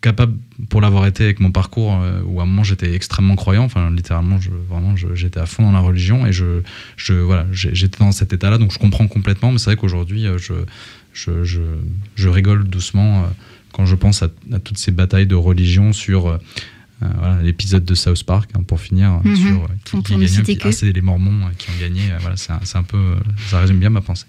[0.00, 0.34] capable,
[0.68, 3.64] pour l'avoir été avec mon parcours, euh, où à un moment j'étais extrêmement croyant.
[3.64, 6.62] Enfin, littéralement, je, vraiment, je- j'étais à fond dans la religion et je,
[6.96, 9.52] je voilà, j'étais dans cet état-là, donc je comprends complètement.
[9.52, 10.54] Mais c'est vrai qu'aujourd'hui, euh, je,
[11.14, 11.60] je, je,
[12.16, 13.26] je rigole doucement euh,
[13.72, 16.26] quand je pense à, à toutes ces batailles de religion sur.
[16.28, 16.38] euh,
[17.02, 19.34] euh, voilà, l'épisode de South Park hein, pour finir Mhm.
[19.36, 22.82] sur euh, qui, qui gagnait, ah, c'est les Mormons qui ont gagné voilà c'est un,
[22.84, 23.16] peu
[23.50, 24.26] ça résume bien ma pensée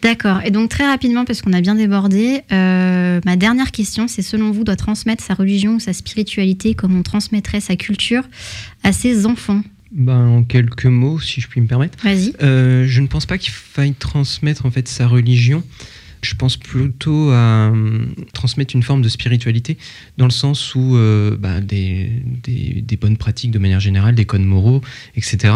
[0.00, 0.40] D'accord.
[0.42, 4.50] Et donc très rapidement, parce qu'on a bien débordé, euh, ma dernière question, c'est selon
[4.50, 8.22] vous, doit transmettre sa religion ou sa spiritualité comme on transmettrait sa culture
[8.82, 9.62] à ses enfants?
[9.92, 11.98] Ben, en quelques mots, si je puis me permettre.
[12.02, 12.32] Vas-y.
[12.42, 15.62] Euh, je ne pense pas qu'il faille transmettre en fait sa religion.
[16.26, 19.78] Je pense plutôt à euh, transmettre une forme de spiritualité,
[20.18, 22.10] dans le sens où euh, bah, des,
[23.00, 24.80] bonnes pratiques de manière générale, des codes moraux,
[25.14, 25.54] etc.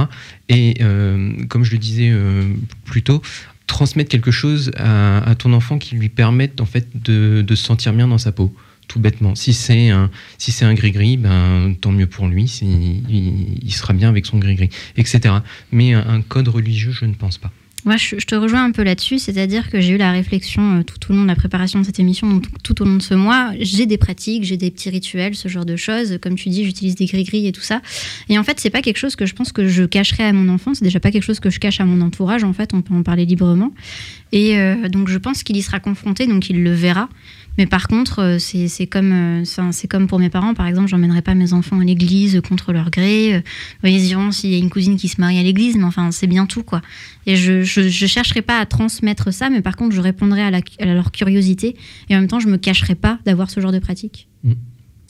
[0.48, 2.44] Et euh, comme je le disais euh,
[2.84, 3.20] plus tôt,
[3.66, 8.06] transmettre quelque chose à, ton enfant qui lui permette en fait de, se sentir bien
[8.06, 8.54] dans sa peau
[8.86, 9.34] tout bêtement.
[9.36, 14.08] Si c'est un, si c'est un gris-gris, ben, tant mieux pour lui, il, sera bien
[14.08, 15.34] avec son gris-gris, etc.
[15.70, 17.52] Mais un code religieux, je ne pense pas.
[17.84, 20.98] Moi, je, te rejoins un peu là-dessus, c'est-à-dire que j'ai eu la réflexion euh, tout
[21.10, 23.14] au long de la préparation de cette émission, donc tout, tout au long de ce
[23.14, 23.52] mois.
[23.58, 26.18] J'ai des pratiques, j'ai des petits rituels, ce genre de choses.
[26.20, 27.80] Comme tu dis, j'utilise des gris-gris et tout ça.
[28.28, 30.52] Et en fait, c'est pas quelque chose que je pense que je cacherai à mon
[30.52, 30.74] enfant.
[30.74, 32.44] C'est déjà pas quelque chose que je cache à mon entourage.
[32.44, 33.72] En fait, on peut en parler librement.
[34.32, 37.08] Et euh, donc, je pense qu'il y sera confronté, donc il le verra.
[37.60, 40.54] Mais par contre, euh, c'est comme, euh, c'est comme pour mes parents.
[40.54, 43.34] Par exemple, j'emmènerai pas mes enfants à l'église contre leur gré.
[43.34, 43.40] Euh,
[43.84, 46.26] Ils diront s'il y a une cousine qui se marie à l'église, mais enfin, c'est
[46.26, 46.80] bien tout, quoi.
[47.26, 50.60] Et je, je, chercherai pas à transmettre ça, mais par contre, je répondrai à, la-
[50.80, 51.76] à leur curiosité.
[52.08, 54.26] Et en même temps, je me cacherai pas d'avoir ce genre de pratique.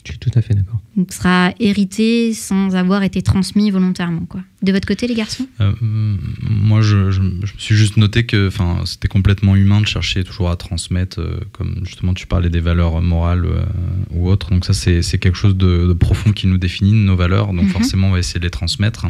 [0.03, 0.79] Je suis tout à fait d'accord.
[0.97, 4.41] Donc, sera hérité sans avoir été transmis volontairement, quoi.
[4.63, 5.47] De votre côté, les garçons?
[5.59, 6.17] Euh, mm,
[6.49, 10.23] moi, je, je- je me suis juste noté que enfin, c'était complètement humain de chercher
[10.23, 13.63] toujours à transmettre, euh, comme justement tu parlais des valeurs morales euh,
[14.11, 14.49] ou autres.
[14.49, 17.47] Donc ça, c'est quelque chose de, de profond qui nous définit, nos valeurs.
[17.53, 17.69] Donc Mhm.
[17.69, 19.05] forcément, on va essayer de les transmettre.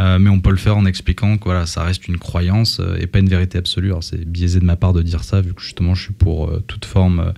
[0.00, 2.96] Euh, mais on peut le faire en expliquant que voilà, ça reste une croyance euh,
[2.98, 3.88] et pas une vérité absolue.
[3.90, 6.48] Alors c'est biaisé de ma part de dire ça, vu que justement je suis pour
[6.48, 7.30] euh, toute forme euh,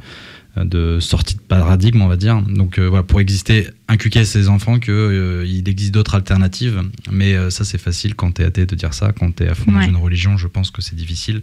[0.65, 2.41] de sortie de paradigme, on va dire.
[2.43, 6.83] Donc euh, voilà, pour exister, inculquer à ses enfants qu'il existe d'autres alternatives.
[7.11, 9.13] Mais euh, ça, c'est facile quand tu es athée de dire ça.
[9.13, 9.81] Quand tu es à fond Ouais.
[9.85, 11.43] dans une religion, je pense que c'est difficile.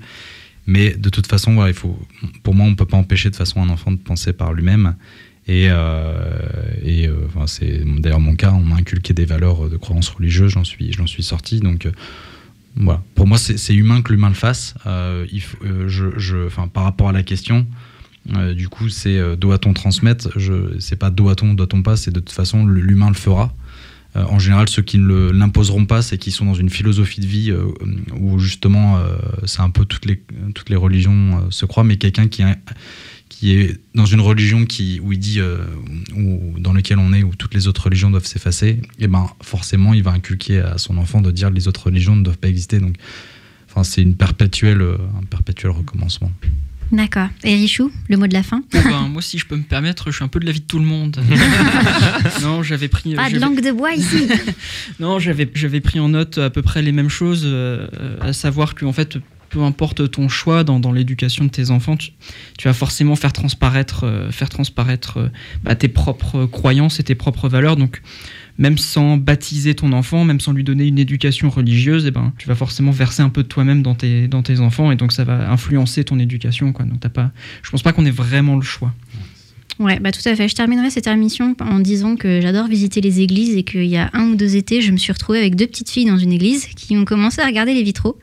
[0.65, 1.99] Mais de toute façon, voilà, il faut,
[2.41, 4.95] pour moi, on ne peut pas empêcher de façon un enfant de penser par lui-même.
[5.45, 6.13] Et, euh,
[6.83, 10.51] et euh, enfin, c'est d'ailleurs mon cas, on m'a inculqué des valeurs de croyance religieuse,
[10.53, 11.59] j'en suis, j'en suis sorti.
[11.59, 11.91] Donc euh,
[12.77, 14.73] voilà, pour moi, c'est humain que l'humain le fasse.
[14.87, 17.67] Euh, il faut- euh, je, je, par rapport à la question,
[18.31, 20.29] euh, du coup, c'est euh, doit-on transmettre?
[20.39, 21.97] Je, c'est pas doit-on, doit-on pas.
[21.97, 23.53] C'est de toute façon l'humain le fera.
[24.15, 27.25] Euh, en général, ceux qui ne l'imposeront pas, c'est qui sont dans une philosophie de
[27.25, 27.53] vie
[28.15, 28.99] où justement,
[29.45, 30.05] c'est un peu toutes
[30.69, 32.43] les religions se croient, mais quelqu'un qui
[33.51, 35.41] est dans une religion qui, où il dit,
[36.15, 39.93] où- dans lequel on est, où toutes les autres religions doivent s'effacer, et ben forcément,
[39.93, 42.79] il va inculquer à son enfant de dire les autres religions ne doivent pas exister.
[42.79, 42.95] Donc,
[43.81, 46.31] c'est une perpétuelle, un perpétuel recommencement.
[46.93, 47.27] D'accord.
[47.43, 50.11] Et Richou, le mot de la fin Bon, ben, moi, si je peux me permettre,
[50.11, 51.19] je suis un peu de l'avis de tout le monde.
[52.43, 53.15] non, j'avais pris.
[53.15, 54.27] Pas de langue de bois ici
[54.99, 57.87] Non, j'avais j'avais pris en note à peu près les mêmes choses, euh,
[58.21, 59.17] à savoir que en fait,
[59.49, 62.11] peu importe ton choix dans, dans l'éducation de tes enfants, tu,
[62.57, 65.27] tu vas forcément faire transparaître, euh, faire transparaître euh,
[65.63, 67.75] bah, tes propres croyances et tes propres valeurs.
[67.75, 68.01] Donc,
[68.57, 72.47] même sans baptiser ton enfant, même sans lui donner une éducation religieuse, eh ben, tu
[72.47, 75.23] vas forcément verser un peu de toi-même dans tes, dans tes enfants et donc ça
[75.23, 76.71] va influencer ton éducation.
[76.71, 76.85] Quoi.
[76.85, 77.31] Donc t'as pas,
[77.63, 78.93] je pense pas qu'on ait vraiment le choix.
[79.79, 80.47] Ouais, bah tout à fait.
[80.47, 84.11] Je terminerai cette émission en disant que j'adore visiter les églises et qu'il y a
[84.13, 86.67] un ou deux étés, je me suis retrouvée avec deux petites filles dans une église
[86.67, 88.19] qui ont commencé à regarder les vitraux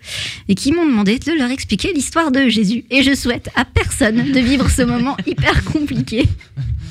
[0.49, 2.85] et qui m'ont demandé de leur expliquer l'histoire de Jésus.
[2.91, 6.29] Et je souhaite à personne de vivre ce moment hyper compliqué.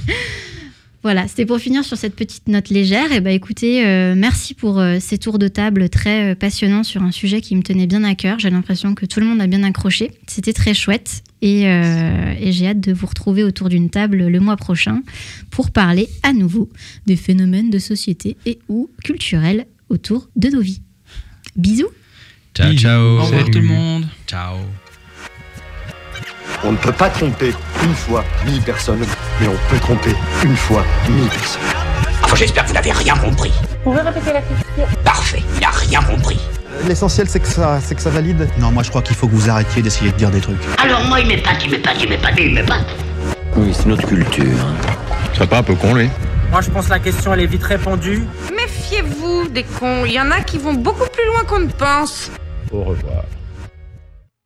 [1.01, 3.11] Voilà, c'était pour finir sur cette petite note légère.
[3.13, 7.03] Et bah écoutez, euh, merci pour euh, ces tours de table très euh, passionnants sur
[7.03, 8.37] un sujet qui me tenait bien à cœur.
[8.39, 10.11] J'ai l'impression que tout le monde a bien accroché.
[10.27, 11.23] C'était très chouette.
[11.41, 15.03] Et, et j'ai hâte de vous retrouver autour d'une table le mois prochain
[15.51, 16.67] pour parler à nouveau
[17.05, 20.81] des phénomènes de société et ou culturels autour de nos vies.
[21.55, 21.87] Bisous.
[22.53, 23.19] Ciao, ciao.
[23.19, 24.05] Au revoir tout le monde.
[24.27, 24.57] Ciao.
[26.63, 29.05] On ne peut pas tromper une fois mille personnes,
[29.39, 31.61] mais on peut tromper une fois mille personnes.
[32.23, 33.51] Enfin, j'espère que vous n'avez rien compris.
[33.83, 36.39] Vous pouvez répéter la question Parfait, il a rien compris.
[36.87, 38.47] L'essentiel, c'est que ça, c'est que ça valide.
[38.59, 40.61] Non, moi je crois qu'il faut que vous arrêtiez d'essayer de dire des trucs.
[40.77, 42.85] Alors moi, il m'épate, il m'épate, il m'épate, il m'épate.
[43.55, 44.45] Oui, c'est notre culture.
[45.37, 46.09] C'est pas un peu con, lui
[46.51, 48.23] Moi, je pense que la question, elle est vite répondue.
[48.55, 52.31] Méfiez-vous des cons, il y en a qui vont beaucoup plus loin qu'on ne pense.
[52.71, 53.23] Au revoir.